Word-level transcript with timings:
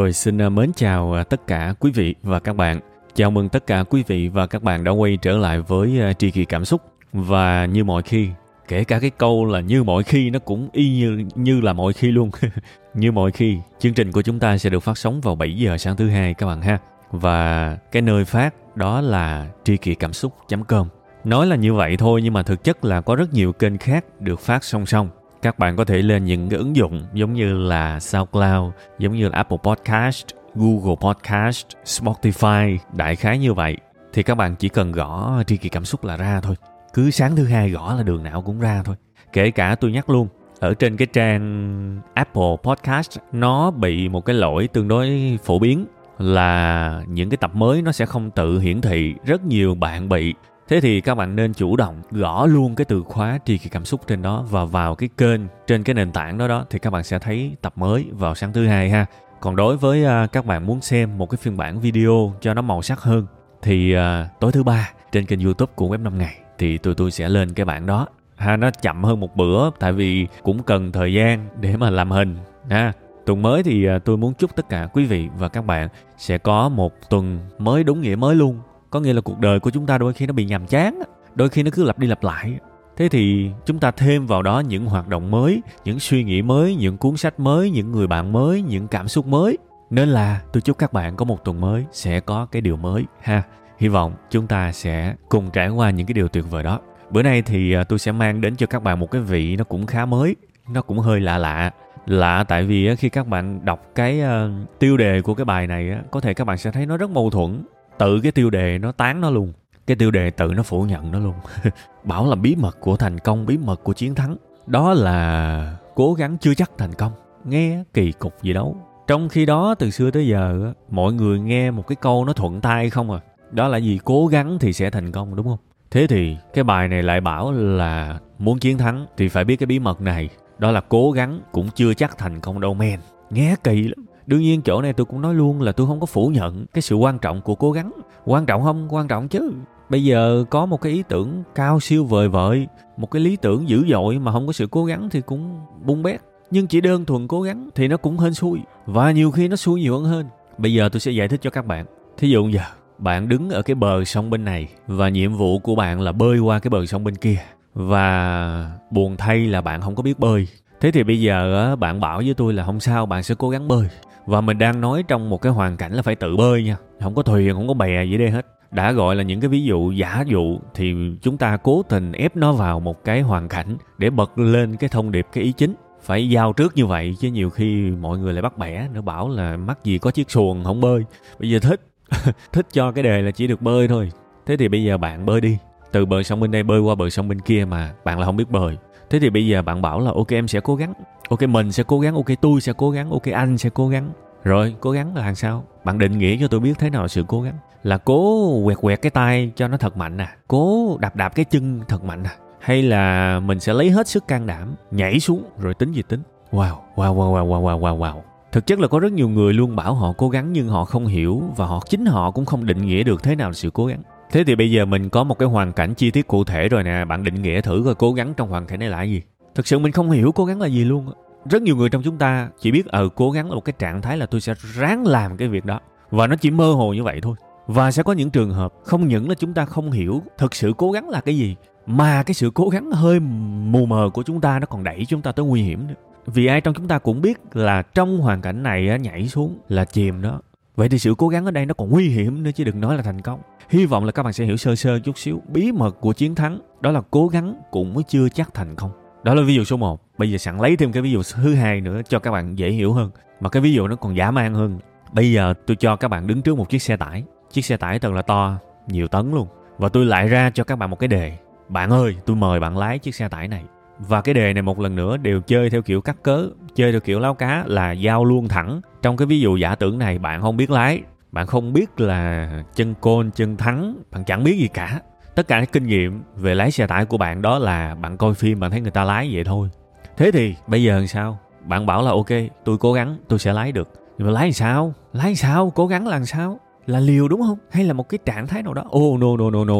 Rồi 0.00 0.12
xin 0.12 0.42
à, 0.42 0.48
mến 0.48 0.72
chào 0.76 1.12
à, 1.12 1.24
tất 1.24 1.46
cả 1.46 1.74
quý 1.80 1.90
vị 1.90 2.14
và 2.22 2.40
các 2.40 2.56
bạn. 2.56 2.80
Chào 3.14 3.30
mừng 3.30 3.48
tất 3.48 3.66
cả 3.66 3.84
quý 3.90 4.04
vị 4.06 4.28
và 4.28 4.46
các 4.46 4.62
bạn 4.62 4.84
đã 4.84 4.90
quay 4.90 5.18
trở 5.22 5.36
lại 5.36 5.60
với 5.60 6.00
à, 6.00 6.12
Tri 6.12 6.30
Kỳ 6.30 6.44
Cảm 6.44 6.64
Xúc. 6.64 6.80
Và 7.12 7.64
như 7.66 7.84
mọi 7.84 8.02
khi, 8.02 8.28
kể 8.68 8.84
cả 8.84 8.98
cái 8.98 9.10
câu 9.10 9.44
là 9.44 9.60
như 9.60 9.82
mọi 9.82 10.02
khi 10.02 10.30
nó 10.30 10.38
cũng 10.38 10.68
y 10.72 10.90
như 10.90 11.24
như 11.34 11.60
là 11.60 11.72
mọi 11.72 11.92
khi 11.92 12.10
luôn. 12.10 12.30
như 12.94 13.12
mọi 13.12 13.30
khi, 13.32 13.58
chương 13.78 13.94
trình 13.94 14.12
của 14.12 14.22
chúng 14.22 14.38
ta 14.38 14.58
sẽ 14.58 14.70
được 14.70 14.80
phát 14.80 14.98
sóng 14.98 15.20
vào 15.20 15.34
7 15.34 15.56
giờ 15.56 15.78
sáng 15.78 15.96
thứ 15.96 16.08
hai 16.08 16.34
các 16.34 16.46
bạn 16.46 16.62
ha. 16.62 16.78
Và 17.10 17.76
cái 17.92 18.02
nơi 18.02 18.24
phát 18.24 18.76
đó 18.76 19.00
là 19.00 19.46
tri 19.64 19.76
kỳ 19.76 19.94
cảm 19.94 20.12
xúc.com. 20.12 20.88
Nói 21.24 21.46
là 21.46 21.56
như 21.56 21.74
vậy 21.74 21.96
thôi 21.96 22.20
nhưng 22.22 22.32
mà 22.32 22.42
thực 22.42 22.64
chất 22.64 22.84
là 22.84 23.00
có 23.00 23.16
rất 23.16 23.32
nhiều 23.32 23.52
kênh 23.52 23.78
khác 23.78 24.04
được 24.20 24.40
phát 24.40 24.64
song 24.64 24.86
song 24.86 25.08
các 25.42 25.58
bạn 25.58 25.76
có 25.76 25.84
thể 25.84 26.02
lên 26.02 26.24
những 26.24 26.48
cái 26.48 26.58
ứng 26.58 26.76
dụng 26.76 27.02
giống 27.12 27.32
như 27.32 27.52
là 27.52 28.00
SoundCloud, 28.00 28.72
giống 28.98 29.12
như 29.12 29.28
là 29.28 29.36
Apple 29.36 29.58
Podcast, 29.62 30.26
Google 30.54 30.96
Podcast, 31.00 31.66
Spotify, 31.84 32.78
đại 32.92 33.16
khái 33.16 33.38
như 33.38 33.54
vậy. 33.54 33.76
Thì 34.12 34.22
các 34.22 34.34
bạn 34.34 34.56
chỉ 34.56 34.68
cần 34.68 34.92
gõ 34.92 35.42
tri 35.46 35.56
kỳ 35.56 35.68
cảm 35.68 35.84
xúc 35.84 36.04
là 36.04 36.16
ra 36.16 36.40
thôi. 36.40 36.54
Cứ 36.94 37.10
sáng 37.10 37.36
thứ 37.36 37.44
hai 37.44 37.70
gõ 37.70 37.94
là 37.94 38.02
đường 38.02 38.22
nào 38.22 38.42
cũng 38.42 38.60
ra 38.60 38.82
thôi. 38.84 38.96
Kể 39.32 39.50
cả 39.50 39.74
tôi 39.74 39.92
nhắc 39.92 40.10
luôn, 40.10 40.28
ở 40.60 40.74
trên 40.74 40.96
cái 40.96 41.06
trang 41.06 42.00
Apple 42.14 42.56
Podcast 42.62 43.18
nó 43.32 43.70
bị 43.70 44.08
một 44.08 44.24
cái 44.24 44.36
lỗi 44.36 44.68
tương 44.72 44.88
đối 44.88 45.38
phổ 45.44 45.58
biến 45.58 45.86
là 46.18 47.02
những 47.08 47.30
cái 47.30 47.36
tập 47.36 47.54
mới 47.54 47.82
nó 47.82 47.92
sẽ 47.92 48.06
không 48.06 48.30
tự 48.30 48.58
hiển 48.58 48.80
thị 48.80 49.14
rất 49.24 49.44
nhiều 49.44 49.74
bạn 49.74 50.08
bị 50.08 50.34
Thế 50.70 50.80
thì 50.80 51.00
các 51.00 51.14
bạn 51.14 51.36
nên 51.36 51.54
chủ 51.54 51.76
động 51.76 52.02
gõ 52.10 52.46
luôn 52.46 52.74
cái 52.74 52.84
từ 52.84 53.02
khóa 53.02 53.38
tri 53.44 53.58
kỳ 53.58 53.68
cảm 53.68 53.84
xúc 53.84 54.00
trên 54.06 54.22
đó 54.22 54.44
và 54.50 54.64
vào 54.64 54.94
cái 54.94 55.08
kênh 55.16 55.40
trên 55.66 55.82
cái 55.82 55.94
nền 55.94 56.12
tảng 56.12 56.38
đó 56.38 56.48
đó 56.48 56.64
thì 56.70 56.78
các 56.78 56.90
bạn 56.90 57.04
sẽ 57.04 57.18
thấy 57.18 57.56
tập 57.62 57.72
mới 57.76 58.06
vào 58.12 58.34
sáng 58.34 58.52
thứ 58.52 58.66
hai 58.66 58.90
ha. 58.90 59.06
Còn 59.40 59.56
đối 59.56 59.76
với 59.76 60.04
à, 60.04 60.26
các 60.26 60.46
bạn 60.46 60.66
muốn 60.66 60.80
xem 60.80 61.18
một 61.18 61.30
cái 61.30 61.38
phiên 61.42 61.56
bản 61.56 61.80
video 61.80 62.34
cho 62.40 62.54
nó 62.54 62.62
màu 62.62 62.82
sắc 62.82 63.00
hơn 63.00 63.26
thì 63.62 63.96
uh, 63.96 64.00
tối 64.40 64.52
thứ 64.52 64.62
ba 64.62 64.92
trên 65.12 65.26
kênh 65.26 65.40
YouTube 65.40 65.72
của 65.74 65.88
web 65.88 66.02
5 66.02 66.18
ngày 66.18 66.36
thì 66.58 66.78
tụi 66.78 66.94
tôi 66.94 67.10
sẽ 67.10 67.28
lên 67.28 67.52
cái 67.52 67.64
bản 67.66 67.86
đó. 67.86 68.06
Ha 68.36 68.56
nó 68.56 68.70
chậm 68.70 69.04
hơn 69.04 69.20
một 69.20 69.36
bữa 69.36 69.70
tại 69.78 69.92
vì 69.92 70.26
cũng 70.42 70.62
cần 70.62 70.92
thời 70.92 71.12
gian 71.12 71.48
để 71.60 71.76
mà 71.76 71.90
làm 71.90 72.10
hình 72.10 72.36
ha. 72.68 72.92
Tuần 73.26 73.42
mới 73.42 73.62
thì 73.62 73.86
à, 73.86 73.98
tôi 73.98 74.16
muốn 74.16 74.34
chúc 74.34 74.56
tất 74.56 74.68
cả 74.68 74.88
quý 74.92 75.04
vị 75.04 75.28
và 75.38 75.48
các 75.48 75.66
bạn 75.66 75.88
sẽ 76.16 76.38
có 76.38 76.68
một 76.68 77.10
tuần 77.10 77.38
mới 77.58 77.84
đúng 77.84 78.00
nghĩa 78.00 78.16
mới 78.16 78.34
luôn 78.34 78.60
có 78.90 79.00
nghĩa 79.00 79.12
là 79.12 79.20
cuộc 79.20 79.38
đời 79.38 79.60
của 79.60 79.70
chúng 79.70 79.86
ta 79.86 79.98
đôi 79.98 80.12
khi 80.12 80.26
nó 80.26 80.32
bị 80.32 80.44
nhàm 80.44 80.66
chán 80.66 81.02
đôi 81.34 81.48
khi 81.48 81.62
nó 81.62 81.70
cứ 81.74 81.84
lặp 81.84 81.98
đi 81.98 82.06
lặp 82.06 82.22
lại 82.22 82.58
thế 83.00 83.08
thì 83.08 83.50
chúng 83.66 83.78
ta 83.78 83.90
thêm 83.90 84.26
vào 84.26 84.42
đó 84.42 84.60
những 84.60 84.86
hoạt 84.86 85.08
động 85.08 85.30
mới, 85.30 85.62
những 85.84 86.00
suy 86.00 86.24
nghĩ 86.24 86.42
mới, 86.42 86.74
những 86.74 86.96
cuốn 86.96 87.16
sách 87.16 87.40
mới, 87.40 87.70
những 87.70 87.92
người 87.92 88.06
bạn 88.06 88.32
mới, 88.32 88.62
những 88.62 88.88
cảm 88.88 89.08
xúc 89.08 89.26
mới. 89.26 89.58
Nên 89.90 90.08
là 90.08 90.40
tôi 90.52 90.60
chúc 90.60 90.78
các 90.78 90.92
bạn 90.92 91.16
có 91.16 91.24
một 91.24 91.44
tuần 91.44 91.60
mới, 91.60 91.84
sẽ 91.92 92.20
có 92.20 92.46
cái 92.46 92.62
điều 92.62 92.76
mới, 92.76 93.04
ha. 93.20 93.42
Hy 93.78 93.88
vọng 93.88 94.14
chúng 94.30 94.46
ta 94.46 94.72
sẽ 94.72 95.14
cùng 95.28 95.50
trải 95.50 95.68
qua 95.68 95.90
những 95.90 96.06
cái 96.06 96.14
điều 96.14 96.28
tuyệt 96.28 96.44
vời 96.50 96.62
đó. 96.62 96.80
Bữa 97.10 97.22
nay 97.22 97.42
thì 97.42 97.72
à, 97.72 97.84
tôi 97.84 97.98
sẽ 97.98 98.12
mang 98.12 98.40
đến 98.40 98.56
cho 98.56 98.66
các 98.66 98.82
bạn 98.82 99.00
một 99.00 99.10
cái 99.10 99.22
vị 99.22 99.56
nó 99.56 99.64
cũng 99.64 99.86
khá 99.86 100.06
mới, 100.06 100.36
nó 100.72 100.82
cũng 100.82 100.98
hơi 100.98 101.20
lạ 101.20 101.38
lạ. 101.38 101.70
Lạ 102.06 102.44
tại 102.48 102.64
vì 102.64 102.96
khi 102.96 103.08
các 103.08 103.26
bạn 103.26 103.64
đọc 103.64 103.82
cái 103.94 104.20
à, 104.20 104.48
tiêu 104.78 104.96
đề 104.96 105.22
của 105.22 105.34
cái 105.34 105.44
bài 105.44 105.66
này 105.66 105.96
có 106.10 106.20
thể 106.20 106.34
các 106.34 106.44
bạn 106.44 106.58
sẽ 106.58 106.70
thấy 106.70 106.86
nó 106.86 106.96
rất 106.96 107.10
mâu 107.10 107.30
thuẫn 107.30 107.62
tự 108.00 108.20
cái 108.20 108.32
tiêu 108.32 108.50
đề 108.50 108.78
nó 108.78 108.92
tán 108.92 109.20
nó 109.20 109.30
luôn. 109.30 109.52
Cái 109.86 109.96
tiêu 109.96 110.10
đề 110.10 110.30
tự 110.30 110.52
nó 110.56 110.62
phủ 110.62 110.82
nhận 110.82 111.12
nó 111.12 111.18
luôn. 111.18 111.34
Bảo 112.04 112.26
là 112.26 112.34
bí 112.34 112.56
mật 112.56 112.80
của 112.80 112.96
thành 112.96 113.18
công, 113.18 113.46
bí 113.46 113.58
mật 113.58 113.84
của 113.84 113.92
chiến 113.92 114.14
thắng. 114.14 114.36
Đó 114.66 114.94
là 114.94 115.76
cố 115.94 116.14
gắng 116.14 116.36
chưa 116.40 116.54
chắc 116.54 116.70
thành 116.78 116.94
công. 116.94 117.12
Nghe 117.44 117.84
kỳ 117.94 118.12
cục 118.12 118.42
gì 118.42 118.52
đâu. 118.52 118.76
Trong 119.06 119.28
khi 119.28 119.46
đó, 119.46 119.74
từ 119.78 119.90
xưa 119.90 120.10
tới 120.10 120.26
giờ 120.26 120.72
mọi 120.90 121.12
người 121.12 121.40
nghe 121.40 121.70
một 121.70 121.86
cái 121.86 121.96
câu 121.96 122.24
nó 122.24 122.32
thuận 122.32 122.60
tai 122.60 122.90
không 122.90 123.10
à? 123.10 123.20
Đó 123.50 123.68
là 123.68 123.78
gì? 123.78 124.00
Cố 124.04 124.26
gắng 124.26 124.58
thì 124.60 124.72
sẽ 124.72 124.90
thành 124.90 125.12
công, 125.12 125.36
đúng 125.36 125.46
không? 125.46 125.58
Thế 125.90 126.06
thì 126.06 126.36
cái 126.54 126.64
bài 126.64 126.88
này 126.88 127.02
lại 127.02 127.20
bảo 127.20 127.52
là 127.52 128.18
muốn 128.38 128.58
chiến 128.58 128.78
thắng 128.78 129.06
thì 129.16 129.28
phải 129.28 129.44
biết 129.44 129.56
cái 129.56 129.66
bí 129.66 129.78
mật 129.78 130.00
này. 130.00 130.28
Đó 130.58 130.70
là 130.70 130.80
cố 130.80 131.12
gắng 131.12 131.40
cũng 131.52 131.68
chưa 131.74 131.94
chắc 131.94 132.18
thành 132.18 132.40
công 132.40 132.60
đâu, 132.60 132.74
men. 132.74 133.00
Nghe 133.30 133.56
kỳ 133.64 133.82
lắm 133.82 134.06
đương 134.30 134.40
nhiên 134.40 134.62
chỗ 134.62 134.82
này 134.82 134.92
tôi 134.92 135.04
cũng 135.04 135.20
nói 135.20 135.34
luôn 135.34 135.62
là 135.62 135.72
tôi 135.72 135.86
không 135.86 136.00
có 136.00 136.06
phủ 136.06 136.28
nhận 136.28 136.66
cái 136.74 136.82
sự 136.82 136.96
quan 136.96 137.18
trọng 137.18 137.40
của 137.40 137.54
cố 137.54 137.72
gắng. 137.72 137.92
Quan 138.24 138.46
trọng 138.46 138.62
không? 138.62 138.94
Quan 138.94 139.08
trọng 139.08 139.28
chứ. 139.28 139.52
Bây 139.88 140.04
giờ 140.04 140.44
có 140.50 140.66
một 140.66 140.80
cái 140.80 140.92
ý 140.92 141.02
tưởng 141.08 141.42
cao 141.54 141.80
siêu 141.80 142.04
vời 142.04 142.28
vợi, 142.28 142.66
một 142.96 143.10
cái 143.10 143.22
lý 143.22 143.36
tưởng 143.36 143.68
dữ 143.68 143.84
dội 143.90 144.18
mà 144.18 144.32
không 144.32 144.46
có 144.46 144.52
sự 144.52 144.66
cố 144.70 144.84
gắng 144.84 145.08
thì 145.10 145.20
cũng 145.20 145.60
bung 145.84 146.02
bét. 146.02 146.20
Nhưng 146.50 146.66
chỉ 146.66 146.80
đơn 146.80 147.04
thuần 147.04 147.28
cố 147.28 147.42
gắng 147.42 147.68
thì 147.74 147.88
nó 147.88 147.96
cũng 147.96 148.18
hên 148.18 148.34
xui, 148.34 148.60
và 148.86 149.10
nhiều 149.10 149.30
khi 149.30 149.48
nó 149.48 149.56
xui 149.56 149.80
nhiều 149.80 149.98
hơn 149.98 150.04
hơn 150.04 150.26
bây 150.58 150.72
giờ 150.74 150.88
tôi 150.88 151.00
sẽ 151.00 151.10
giải 151.10 151.28
thích 151.28 151.40
cho 151.42 151.50
các 151.50 151.66
bạn. 151.66 151.86
Thí 152.18 152.28
dụ 152.28 152.48
giờ, 152.48 152.62
bạn 152.98 153.28
đứng 153.28 153.50
ở 153.50 153.62
cái 153.62 153.74
bờ 153.74 154.04
sông 154.04 154.30
bên 154.30 154.44
này, 154.44 154.68
và 154.86 155.08
nhiệm 155.08 155.34
vụ 155.34 155.58
của 155.58 155.74
bạn 155.74 156.00
là 156.00 156.12
bơi 156.12 156.38
qua 156.38 156.58
cái 156.58 156.70
bờ 156.70 156.86
sông 156.86 157.04
bên 157.04 157.16
kia, 157.16 157.38
và 157.74 158.72
buồn 158.90 159.16
thay 159.16 159.46
là 159.46 159.60
bạn 159.60 159.80
không 159.80 159.94
có 159.94 160.02
biết 160.02 160.18
bơi. 160.18 160.46
Thế 160.80 160.90
thì 160.90 161.02
bây 161.02 161.20
giờ 161.20 161.76
bạn 161.76 162.00
bảo 162.00 162.18
với 162.18 162.34
tôi 162.34 162.52
là 162.52 162.64
không 162.64 162.80
sao, 162.80 163.06
bạn 163.06 163.22
sẽ 163.22 163.34
cố 163.34 163.50
gắng 163.50 163.68
bơi 163.68 163.86
và 164.30 164.40
mình 164.40 164.58
đang 164.58 164.80
nói 164.80 165.02
trong 165.08 165.30
một 165.30 165.42
cái 165.42 165.52
hoàn 165.52 165.76
cảnh 165.76 165.92
là 165.92 166.02
phải 166.02 166.14
tự 166.14 166.36
bơi 166.36 166.62
nha. 166.62 166.76
Không 167.00 167.14
có 167.14 167.22
thuyền, 167.22 167.54
không 167.54 167.68
có 167.68 167.74
bè 167.74 168.04
gì 168.04 168.18
đây 168.18 168.30
hết. 168.30 168.46
Đã 168.70 168.92
gọi 168.92 169.16
là 169.16 169.22
những 169.22 169.40
cái 169.40 169.48
ví 169.48 169.62
dụ 169.64 169.90
giả 169.90 170.24
dụ 170.26 170.58
thì 170.74 170.94
chúng 171.22 171.36
ta 171.36 171.56
cố 171.56 171.82
tình 171.88 172.12
ép 172.12 172.36
nó 172.36 172.52
vào 172.52 172.80
một 172.80 173.04
cái 173.04 173.20
hoàn 173.20 173.48
cảnh 173.48 173.76
để 173.98 174.10
bật 174.10 174.38
lên 174.38 174.76
cái 174.76 174.90
thông 174.90 175.12
điệp, 175.12 175.26
cái 175.32 175.44
ý 175.44 175.52
chính. 175.52 175.74
Phải 176.02 176.30
giao 176.30 176.52
trước 176.52 176.76
như 176.76 176.86
vậy 176.86 177.16
chứ 177.20 177.28
nhiều 177.28 177.50
khi 177.50 177.90
mọi 177.90 178.18
người 178.18 178.32
lại 178.32 178.42
bắt 178.42 178.58
bẻ, 178.58 178.88
nó 178.94 179.02
bảo 179.02 179.28
là 179.28 179.56
mắc 179.56 179.84
gì 179.84 179.98
có 179.98 180.10
chiếc 180.10 180.30
xuồng 180.30 180.64
không 180.64 180.80
bơi. 180.80 181.04
Bây 181.38 181.50
giờ 181.50 181.58
thích 181.58 181.80
thích 182.52 182.66
cho 182.72 182.92
cái 182.92 183.04
đề 183.04 183.22
là 183.22 183.30
chỉ 183.30 183.46
được 183.46 183.62
bơi 183.62 183.88
thôi. 183.88 184.10
Thế 184.46 184.56
thì 184.56 184.68
bây 184.68 184.84
giờ 184.84 184.98
bạn 184.98 185.26
bơi 185.26 185.40
đi. 185.40 185.58
Từ 185.92 186.06
bờ 186.06 186.22
sông 186.22 186.40
bên 186.40 186.50
đây 186.50 186.62
bơi 186.62 186.80
qua 186.80 186.94
bờ 186.94 187.10
sông 187.10 187.28
bên 187.28 187.40
kia 187.40 187.64
mà 187.64 187.92
bạn 188.04 188.18
là 188.18 188.26
không 188.26 188.36
biết 188.36 188.50
bơi 188.50 188.76
thế 189.10 189.18
thì 189.18 189.30
bây 189.30 189.46
giờ 189.46 189.62
bạn 189.62 189.82
bảo 189.82 190.00
là, 190.00 190.10
ok, 190.10 190.32
em 190.32 190.48
sẽ 190.48 190.60
cố 190.60 190.76
gắng. 190.76 190.92
Ok, 191.28 191.42
mình 191.42 191.72
sẽ 191.72 191.82
cố 191.82 192.00
gắng. 192.00 192.14
Ok, 192.14 192.26
tôi 192.40 192.60
sẽ 192.60 192.72
cố 192.76 192.90
gắng. 192.90 193.10
Ok, 193.10 193.22
anh 193.32 193.58
sẽ 193.58 193.70
cố 193.70 193.88
gắng. 193.88 194.10
Rồi, 194.44 194.74
cố 194.80 194.90
gắng 194.90 195.16
là 195.16 195.24
làm 195.24 195.34
sao? 195.34 195.64
Bạn 195.84 195.98
định 195.98 196.18
nghĩa 196.18 196.36
cho 196.40 196.48
tôi 196.48 196.60
biết 196.60 196.78
thế 196.78 196.90
nào 196.90 197.02
là 197.02 197.08
sự 197.08 197.24
cố 197.28 197.42
gắng? 197.42 197.54
Là 197.82 197.98
cố 197.98 198.60
quẹt 198.64 198.78
quẹt 198.80 199.02
cái 199.02 199.10
tay 199.10 199.52
cho 199.56 199.68
nó 199.68 199.76
thật 199.76 199.96
mạnh 199.96 200.18
à? 200.18 200.36
Cố 200.48 200.96
đạp 201.00 201.16
đạp 201.16 201.28
cái 201.28 201.44
chân 201.44 201.80
thật 201.88 202.04
mạnh 202.04 202.24
à? 202.24 202.36
Hay 202.60 202.82
là 202.82 203.40
mình 203.40 203.60
sẽ 203.60 203.74
lấy 203.74 203.90
hết 203.90 204.08
sức 204.08 204.28
can 204.28 204.46
đảm, 204.46 204.74
nhảy 204.90 205.20
xuống, 205.20 205.44
rồi 205.58 205.74
tính 205.74 205.92
gì 205.92 206.02
tính? 206.02 206.22
Wow 206.52 206.74
wow 206.96 207.14
wow 207.14 207.32
wow 207.32 207.48
wow 207.48 207.62
wow 207.62 207.80
wow. 207.80 207.98
Wow 207.98 208.20
thực 208.52 208.66
chất 208.66 208.80
là 208.80 208.88
có 208.88 208.98
rất 208.98 209.12
nhiều 209.12 209.28
người 209.28 209.54
luôn 209.54 209.76
bảo 209.76 209.94
họ 209.94 210.12
cố 210.12 210.28
gắng 210.28 210.52
nhưng 210.52 210.68
họ 210.68 210.84
không 210.84 211.06
hiểu 211.06 211.42
và 211.56 211.66
họ 211.66 211.80
chính 211.88 212.06
họ 212.06 212.30
cũng 212.30 212.44
không 212.44 212.66
định 212.66 212.86
nghĩa 212.86 213.02
được 213.02 213.22
thế 213.22 213.36
nào 213.36 213.48
là 213.48 213.54
sự 213.54 213.70
cố 213.70 213.86
gắng 213.86 214.02
thế 214.32 214.44
thì 214.44 214.54
bây 214.54 214.70
giờ 214.70 214.84
mình 214.84 215.08
có 215.08 215.24
một 215.24 215.38
cái 215.38 215.48
hoàn 215.48 215.72
cảnh 215.72 215.94
chi 215.94 216.10
tiết 216.10 216.26
cụ 216.26 216.44
thể 216.44 216.68
rồi 216.68 216.84
nè. 216.84 217.04
Bạn 217.04 217.24
định 217.24 217.42
nghĩa 217.42 217.60
thử 217.60 217.82
coi, 217.84 217.94
cố 217.94 218.12
gắng 218.12 218.34
trong 218.36 218.48
hoàn 218.48 218.66
cảnh 218.66 218.78
này 218.78 218.88
là 218.88 219.02
gì? 219.02 219.22
Thực 219.54 219.66
sự 219.66 219.78
mình 219.78 219.92
không 219.92 220.10
hiểu 220.10 220.32
cố 220.32 220.44
gắng 220.44 220.60
là 220.60 220.66
gì 220.66 220.84
luôn 220.84 221.12
rất 221.50 221.62
nhiều 221.62 221.76
người 221.76 221.88
trong 221.88 222.02
chúng 222.02 222.18
ta 222.18 222.48
chỉ 222.60 222.70
biết 222.70 222.86
ờ 222.86 223.08
cố 223.14 223.30
gắng 223.30 223.48
là 223.48 223.54
một 223.54 223.64
cái 223.64 223.72
trạng 223.78 224.02
thái 224.02 224.16
là 224.16 224.26
tôi 224.26 224.40
sẽ 224.40 224.54
ráng 224.74 225.06
làm 225.06 225.36
cái 225.36 225.48
việc 225.48 225.64
đó. 225.64 225.80
Và 226.10 226.26
nó 226.26 226.36
chỉ 226.36 226.50
mơ 226.50 226.72
hồ 226.72 226.92
như 226.92 227.02
vậy 227.02 227.20
thôi. 227.22 227.36
Và 227.66 227.90
sẽ 227.90 228.02
có 228.02 228.12
những 228.12 228.30
trường 228.30 228.50
hợp 228.50 228.72
không 228.84 229.08
những 229.08 229.28
là 229.28 229.34
chúng 229.34 229.54
ta 229.54 229.64
không 229.64 229.90
hiểu 229.90 230.22
thực 230.38 230.54
sự 230.54 230.72
cố 230.76 230.92
gắng 230.92 231.08
là 231.08 231.20
cái 231.20 231.38
gì, 231.38 231.56
mà 231.86 232.22
cái 232.22 232.34
sự 232.34 232.50
cố 232.54 232.68
gắng 232.68 232.90
hơi 232.90 233.20
mù 233.20 233.86
mờ 233.86 234.10
của 234.14 234.22
chúng 234.22 234.40
ta 234.40 234.58
nó 234.58 234.66
còn 234.66 234.84
đẩy 234.84 235.04
chúng 235.08 235.22
ta 235.22 235.32
tới 235.32 235.46
nguy 235.46 235.62
hiểm 235.62 235.86
nữa. 235.86 235.94
Vì 236.26 236.46
ai 236.46 236.60
trong 236.60 236.74
chúng 236.74 236.88
ta 236.88 236.98
cũng 236.98 237.22
biết 237.22 237.38
là 237.52 237.82
trong 237.82 238.18
hoàn 238.18 238.40
cảnh 238.40 238.62
này 238.62 238.98
nhảy 239.00 239.28
xuống 239.28 239.58
là 239.68 239.84
chìm 239.84 240.22
đó 240.22 240.40
vậy 240.80 240.88
thì 240.88 240.98
sự 240.98 241.14
cố 241.18 241.28
gắng 241.28 241.44
ở 241.44 241.50
đây 241.50 241.66
nó 241.66 241.74
còn 241.74 241.90
nguy 241.90 242.08
hiểm 242.08 242.42
nữa 242.42 242.50
chứ 242.54 242.64
đừng 242.64 242.80
nói 242.80 242.96
là 242.96 243.02
thành 243.02 243.20
công. 243.20 243.40
Hy 243.68 243.86
vọng 243.86 244.04
là 244.04 244.12
các 244.12 244.22
bạn 244.22 244.32
sẽ 244.32 244.44
hiểu 244.44 244.56
sơ 244.56 244.74
sơ 244.74 244.98
chút 244.98 245.18
xíu 245.18 245.42
bí 245.48 245.72
mật 245.72 246.00
của 246.00 246.12
chiến 246.12 246.34
thắng, 246.34 246.60
đó 246.80 246.90
là 246.90 247.02
cố 247.10 247.28
gắng 247.28 247.54
cũng 247.70 247.94
mới 247.94 248.04
chưa 248.08 248.28
chắc 248.28 248.54
thành 248.54 248.74
công. 248.74 248.90
Đó 249.22 249.34
là 249.34 249.42
ví 249.42 249.54
dụ 249.54 249.64
số 249.64 249.76
1 249.76 250.00
bây 250.18 250.30
giờ 250.30 250.38
sẵn 250.38 250.58
lấy 250.58 250.76
thêm 250.76 250.92
cái 250.92 251.02
ví 251.02 251.12
dụ 251.12 251.22
thứ 251.34 251.54
hai 251.54 251.80
nữa 251.80 252.00
cho 252.08 252.18
các 252.18 252.30
bạn 252.30 252.58
dễ 252.58 252.70
hiểu 252.70 252.92
hơn. 252.92 253.10
Mà 253.40 253.48
cái 253.48 253.62
ví 253.62 253.72
dụ 253.72 253.88
nó 253.88 253.96
còn 253.96 254.16
dã 254.16 254.30
man 254.30 254.54
hơn. 254.54 254.78
Bây 255.12 255.32
giờ 255.32 255.54
tôi 255.66 255.76
cho 255.76 255.96
các 255.96 256.08
bạn 256.08 256.26
đứng 256.26 256.42
trước 256.42 256.58
một 256.58 256.70
chiếc 256.70 256.82
xe 256.82 256.96
tải. 256.96 257.24
Chiếc 257.50 257.64
xe 257.64 257.76
tải 257.76 257.98
thật 257.98 258.12
là 258.12 258.22
to, 258.22 258.58
nhiều 258.86 259.08
tấn 259.08 259.32
luôn. 259.32 259.48
Và 259.78 259.88
tôi 259.88 260.04
lại 260.04 260.28
ra 260.28 260.50
cho 260.50 260.64
các 260.64 260.76
bạn 260.76 260.90
một 260.90 260.98
cái 260.98 261.08
đề. 261.08 261.36
Bạn 261.68 261.90
ơi, 261.90 262.16
tôi 262.26 262.36
mời 262.36 262.60
bạn 262.60 262.78
lái 262.78 262.98
chiếc 262.98 263.14
xe 263.14 263.28
tải 263.28 263.48
này 263.48 263.64
và 264.08 264.20
cái 264.20 264.34
đề 264.34 264.52
này 264.52 264.62
một 264.62 264.80
lần 264.80 264.96
nữa 264.96 265.16
đều 265.16 265.40
chơi 265.40 265.70
theo 265.70 265.82
kiểu 265.82 266.00
cắt 266.00 266.16
cớ, 266.22 266.48
chơi 266.74 266.92
theo 266.92 267.00
kiểu 267.00 267.20
láo 267.20 267.34
cá 267.34 267.64
là 267.66 267.92
giao 267.92 268.24
luôn 268.24 268.48
thẳng. 268.48 268.80
Trong 269.02 269.16
cái 269.16 269.26
ví 269.26 269.40
dụ 269.40 269.56
giả 269.56 269.74
tưởng 269.74 269.98
này, 269.98 270.18
bạn 270.18 270.40
không 270.40 270.56
biết 270.56 270.70
lái, 270.70 271.02
bạn 271.32 271.46
không 271.46 271.72
biết 271.72 272.00
là 272.00 272.48
chân 272.74 272.94
côn, 273.00 273.30
chân 273.30 273.56
thắng, 273.56 273.96
bạn 274.10 274.24
chẳng 274.24 274.44
biết 274.44 274.58
gì 274.58 274.68
cả. 274.68 275.00
Tất 275.34 275.48
cả 275.48 275.64
kinh 275.64 275.86
nghiệm 275.86 276.22
về 276.36 276.54
lái 276.54 276.70
xe 276.70 276.86
tải 276.86 277.04
của 277.04 277.16
bạn 277.16 277.42
đó 277.42 277.58
là 277.58 277.94
bạn 277.94 278.16
coi 278.16 278.34
phim 278.34 278.60
bạn 278.60 278.70
thấy 278.70 278.80
người 278.80 278.90
ta 278.90 279.04
lái 279.04 279.30
vậy 279.32 279.44
thôi. 279.44 279.68
Thế 280.16 280.30
thì 280.30 280.54
bây 280.66 280.82
giờ 280.82 280.96
làm 280.96 281.06
sao? 281.06 281.38
Bạn 281.64 281.86
bảo 281.86 282.02
là 282.02 282.10
ok, 282.10 282.28
tôi 282.64 282.78
cố 282.78 282.92
gắng, 282.92 283.16
tôi 283.28 283.38
sẽ 283.38 283.52
lái 283.52 283.72
được. 283.72 283.88
Nhưng 284.18 284.26
mà 284.26 284.32
lái 284.32 284.44
làm 284.44 284.52
sao? 284.52 284.94
Lái 285.12 285.26
làm 285.26 285.34
sao? 285.34 285.72
Cố 285.74 285.86
gắng 285.86 286.06
làm 286.06 286.26
sao? 286.26 286.58
Là 286.86 287.00
liều 287.00 287.28
đúng 287.28 287.42
không? 287.42 287.58
Hay 287.70 287.84
là 287.84 287.92
một 287.92 288.08
cái 288.08 288.18
trạng 288.26 288.46
thái 288.46 288.62
nào 288.62 288.74
đó? 288.74 288.84
Oh 288.98 289.20
no 289.20 289.36
no 289.38 289.50
no 289.50 289.64
no. 289.64 289.74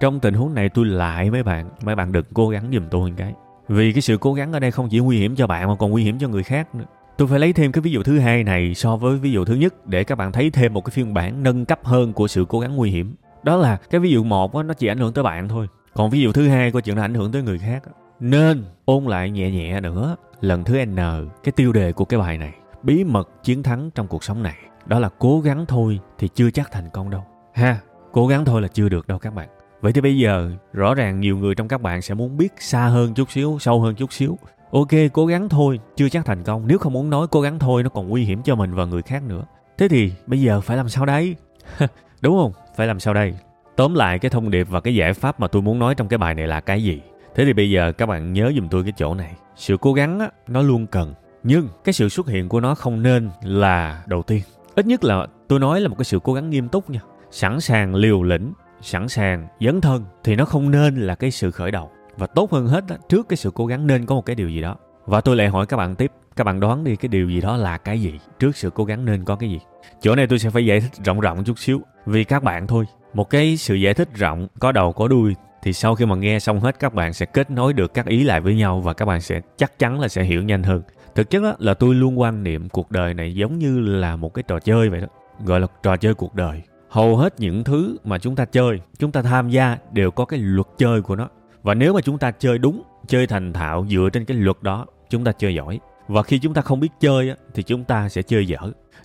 Trong 0.00 0.20
tình 0.20 0.34
huống 0.34 0.54
này 0.54 0.68
tôi 0.68 0.84
lại 0.84 1.30
mấy 1.30 1.42
bạn 1.42 1.68
mấy 1.82 1.94
bạn 1.94 2.12
đừng 2.12 2.24
cố 2.34 2.48
gắng 2.48 2.64
giùm 2.72 2.82
tôi 2.90 3.10
một 3.10 3.16
cái 3.18 3.34
vì 3.68 3.92
cái 3.92 4.02
sự 4.02 4.16
cố 4.16 4.34
gắng 4.34 4.52
ở 4.52 4.60
đây 4.60 4.70
không 4.70 4.88
chỉ 4.88 4.98
nguy 4.98 5.18
hiểm 5.18 5.36
cho 5.36 5.46
bạn 5.46 5.68
mà 5.68 5.74
còn 5.74 5.90
nguy 5.90 6.02
hiểm 6.02 6.18
cho 6.18 6.28
người 6.28 6.42
khác 6.42 6.74
nữa. 6.74 6.84
Tôi 7.18 7.28
phải 7.28 7.38
lấy 7.38 7.52
thêm 7.52 7.72
cái 7.72 7.82
ví 7.82 7.90
dụ 7.90 8.02
thứ 8.02 8.18
hai 8.18 8.44
này 8.44 8.74
so 8.74 8.96
với 8.96 9.16
ví 9.16 9.32
dụ 9.32 9.44
thứ 9.44 9.54
nhất 9.54 9.86
để 9.86 10.04
các 10.04 10.14
bạn 10.14 10.32
thấy 10.32 10.50
thêm 10.50 10.74
một 10.74 10.84
cái 10.84 10.90
phiên 10.90 11.14
bản 11.14 11.42
nâng 11.42 11.64
cấp 11.64 11.80
hơn 11.82 12.12
của 12.12 12.28
sự 12.28 12.46
cố 12.48 12.60
gắng 12.60 12.76
nguy 12.76 12.90
hiểm. 12.90 13.14
Đó 13.42 13.56
là 13.56 13.76
cái 13.90 14.00
ví 14.00 14.10
dụ 14.10 14.24
một 14.24 14.54
nó 14.54 14.74
chỉ 14.74 14.86
ảnh 14.86 14.98
hưởng 14.98 15.12
tới 15.12 15.24
bạn 15.24 15.48
thôi. 15.48 15.68
Còn 15.94 16.10
ví 16.10 16.20
dụ 16.20 16.32
thứ 16.32 16.48
hai 16.48 16.72
câu 16.72 16.80
chuyện 16.80 16.96
nó 16.96 17.02
ảnh 17.02 17.14
hưởng 17.14 17.32
tới 17.32 17.42
người 17.42 17.58
khác 17.58 17.82
nên 18.20 18.64
ôn 18.84 19.04
lại 19.04 19.30
nhẹ 19.30 19.50
nhẹ 19.50 19.80
nữa 19.80 20.16
lần 20.40 20.64
thứ 20.64 20.84
n, 20.84 20.96
cái 21.44 21.52
tiêu 21.56 21.72
đề 21.72 21.92
của 21.92 22.04
cái 22.04 22.20
bài 22.20 22.38
này. 22.38 22.52
Bí 22.82 23.04
mật 23.04 23.30
chiến 23.42 23.62
thắng 23.62 23.90
trong 23.94 24.06
cuộc 24.06 24.24
sống 24.24 24.42
này. 24.42 24.56
Đó 24.86 24.98
là 24.98 25.08
cố 25.18 25.40
gắng 25.40 25.66
thôi 25.66 26.00
thì 26.18 26.28
chưa 26.34 26.50
chắc 26.50 26.72
thành 26.72 26.90
công 26.92 27.10
đâu. 27.10 27.24
Ha, 27.54 27.78
cố 28.12 28.26
gắng 28.26 28.44
thôi 28.44 28.62
là 28.62 28.68
chưa 28.68 28.88
được 28.88 29.06
đâu 29.06 29.18
các 29.18 29.34
bạn 29.34 29.48
vậy 29.86 29.92
thì 29.92 30.00
bây 30.00 30.18
giờ 30.18 30.50
rõ 30.72 30.94
ràng 30.94 31.20
nhiều 31.20 31.36
người 31.36 31.54
trong 31.54 31.68
các 31.68 31.80
bạn 31.80 32.02
sẽ 32.02 32.14
muốn 32.14 32.36
biết 32.36 32.52
xa 32.58 32.86
hơn 32.86 33.14
chút 33.14 33.30
xíu 33.30 33.58
sâu 33.60 33.80
hơn 33.80 33.94
chút 33.94 34.12
xíu. 34.12 34.38
Ok 34.72 34.88
cố 35.12 35.26
gắng 35.26 35.48
thôi 35.48 35.80
chưa 35.96 36.08
chắc 36.08 36.26
thành 36.26 36.44
công. 36.44 36.66
Nếu 36.66 36.78
không 36.78 36.92
muốn 36.92 37.10
nói 37.10 37.26
cố 37.30 37.40
gắng 37.40 37.58
thôi 37.58 37.82
nó 37.82 37.88
còn 37.88 38.08
nguy 38.08 38.24
hiểm 38.24 38.42
cho 38.42 38.54
mình 38.54 38.74
và 38.74 38.84
người 38.84 39.02
khác 39.02 39.22
nữa. 39.22 39.44
Thế 39.78 39.88
thì 39.88 40.12
bây 40.26 40.40
giờ 40.40 40.60
phải 40.60 40.76
làm 40.76 40.88
sao 40.88 41.06
đây? 41.06 41.36
Đúng 42.20 42.38
không? 42.38 42.52
Phải 42.76 42.86
làm 42.86 43.00
sao 43.00 43.14
đây? 43.14 43.34
Tóm 43.76 43.94
lại 43.94 44.18
cái 44.18 44.30
thông 44.30 44.50
điệp 44.50 44.68
và 44.70 44.80
cái 44.80 44.94
giải 44.94 45.14
pháp 45.14 45.40
mà 45.40 45.48
tôi 45.48 45.62
muốn 45.62 45.78
nói 45.78 45.94
trong 45.94 46.08
cái 46.08 46.18
bài 46.18 46.34
này 46.34 46.46
là 46.46 46.60
cái 46.60 46.82
gì? 46.82 47.00
Thế 47.34 47.44
thì 47.44 47.52
bây 47.52 47.70
giờ 47.70 47.92
các 47.92 48.06
bạn 48.06 48.32
nhớ 48.32 48.52
giùm 48.56 48.68
tôi 48.68 48.82
cái 48.82 48.92
chỗ 48.96 49.14
này. 49.14 49.34
Sự 49.56 49.76
cố 49.80 49.92
gắng 49.92 50.18
á, 50.18 50.30
nó 50.48 50.62
luôn 50.62 50.86
cần. 50.86 51.14
Nhưng 51.42 51.68
cái 51.84 51.92
sự 51.92 52.08
xuất 52.08 52.28
hiện 52.28 52.48
của 52.48 52.60
nó 52.60 52.74
không 52.74 53.02
nên 53.02 53.30
là 53.42 54.02
đầu 54.06 54.22
tiên. 54.22 54.42
Ít 54.74 54.86
nhất 54.86 55.04
là 55.04 55.26
tôi 55.48 55.58
nói 55.58 55.80
là 55.80 55.88
một 55.88 55.96
cái 55.98 56.04
sự 56.04 56.20
cố 56.24 56.32
gắng 56.32 56.50
nghiêm 56.50 56.68
túc 56.68 56.90
nha. 56.90 57.00
Sẵn 57.30 57.60
sàng 57.60 57.94
liều 57.94 58.22
lĩnh 58.22 58.52
sẵn 58.86 59.08
sàng 59.08 59.48
dấn 59.60 59.80
thân 59.80 60.04
thì 60.24 60.36
nó 60.36 60.44
không 60.44 60.70
nên 60.70 60.96
là 60.96 61.14
cái 61.14 61.30
sự 61.30 61.50
khởi 61.50 61.70
đầu. 61.70 61.90
Và 62.16 62.26
tốt 62.26 62.52
hơn 62.52 62.66
hết 62.66 62.84
đó, 62.88 62.96
trước 63.08 63.28
cái 63.28 63.36
sự 63.36 63.50
cố 63.54 63.66
gắng 63.66 63.86
nên 63.86 64.06
có 64.06 64.14
một 64.14 64.26
cái 64.26 64.36
điều 64.36 64.48
gì 64.48 64.60
đó. 64.60 64.76
Và 65.06 65.20
tôi 65.20 65.36
lại 65.36 65.48
hỏi 65.48 65.66
các 65.66 65.76
bạn 65.76 65.94
tiếp 65.94 66.12
các 66.36 66.44
bạn 66.44 66.60
đoán 66.60 66.84
đi 66.84 66.96
cái 66.96 67.08
điều 67.08 67.30
gì 67.30 67.40
đó 67.40 67.56
là 67.56 67.78
cái 67.78 68.00
gì? 68.00 68.20
Trước 68.38 68.56
sự 68.56 68.70
cố 68.70 68.84
gắng 68.84 69.04
nên 69.04 69.24
có 69.24 69.36
cái 69.36 69.50
gì? 69.50 69.60
Chỗ 70.00 70.14
này 70.14 70.26
tôi 70.26 70.38
sẽ 70.38 70.50
phải 70.50 70.66
giải 70.66 70.80
thích 70.80 71.04
rộng 71.04 71.20
rộng 71.20 71.44
chút 71.44 71.58
xíu. 71.58 71.80
Vì 72.06 72.24
các 72.24 72.42
bạn 72.42 72.66
thôi 72.66 72.84
một 73.14 73.30
cái 73.30 73.56
sự 73.56 73.74
giải 73.74 73.94
thích 73.94 74.08
rộng 74.14 74.48
có 74.58 74.72
đầu 74.72 74.92
có 74.92 75.08
đuôi 75.08 75.34
thì 75.62 75.72
sau 75.72 75.94
khi 75.94 76.06
mà 76.06 76.16
nghe 76.16 76.38
xong 76.38 76.60
hết 76.60 76.78
các 76.78 76.94
bạn 76.94 77.12
sẽ 77.12 77.26
kết 77.26 77.50
nối 77.50 77.72
được 77.72 77.94
các 77.94 78.06
ý 78.06 78.24
lại 78.24 78.40
với 78.40 78.54
nhau 78.54 78.80
và 78.80 78.92
các 78.92 79.04
bạn 79.04 79.20
sẽ 79.20 79.40
chắc 79.56 79.78
chắn 79.78 80.00
là 80.00 80.08
sẽ 80.08 80.24
hiểu 80.24 80.42
nhanh 80.42 80.62
hơn. 80.62 80.82
Thực 81.14 81.30
chất 81.30 81.42
là 81.58 81.74
tôi 81.74 81.94
luôn 81.94 82.20
quan 82.20 82.42
niệm 82.42 82.68
cuộc 82.68 82.90
đời 82.90 83.14
này 83.14 83.34
giống 83.34 83.58
như 83.58 83.80
là 83.80 84.16
một 84.16 84.34
cái 84.34 84.42
trò 84.48 84.58
chơi 84.58 84.88
vậy 84.88 85.00
đó 85.00 85.06
gọi 85.44 85.60
là 85.60 85.66
trò 85.82 85.96
chơi 85.96 86.14
cuộc 86.14 86.34
đời 86.34 86.62
hầu 86.88 87.16
hết 87.16 87.40
những 87.40 87.64
thứ 87.64 87.96
mà 88.04 88.18
chúng 88.18 88.36
ta 88.36 88.44
chơi, 88.44 88.80
chúng 88.98 89.12
ta 89.12 89.22
tham 89.22 89.50
gia 89.50 89.76
đều 89.92 90.10
có 90.10 90.24
cái 90.24 90.40
luật 90.40 90.66
chơi 90.78 91.02
của 91.02 91.16
nó. 91.16 91.28
Và 91.62 91.74
nếu 91.74 91.92
mà 91.92 92.00
chúng 92.00 92.18
ta 92.18 92.30
chơi 92.30 92.58
đúng, 92.58 92.82
chơi 93.06 93.26
thành 93.26 93.52
thạo 93.52 93.86
dựa 93.90 94.08
trên 94.12 94.24
cái 94.24 94.36
luật 94.36 94.62
đó, 94.62 94.86
chúng 95.10 95.24
ta 95.24 95.32
chơi 95.32 95.54
giỏi. 95.54 95.80
Và 96.08 96.22
khi 96.22 96.38
chúng 96.38 96.54
ta 96.54 96.62
không 96.62 96.80
biết 96.80 96.88
chơi 97.00 97.34
thì 97.54 97.62
chúng 97.62 97.84
ta 97.84 98.08
sẽ 98.08 98.22
chơi 98.22 98.46
dở. 98.46 98.58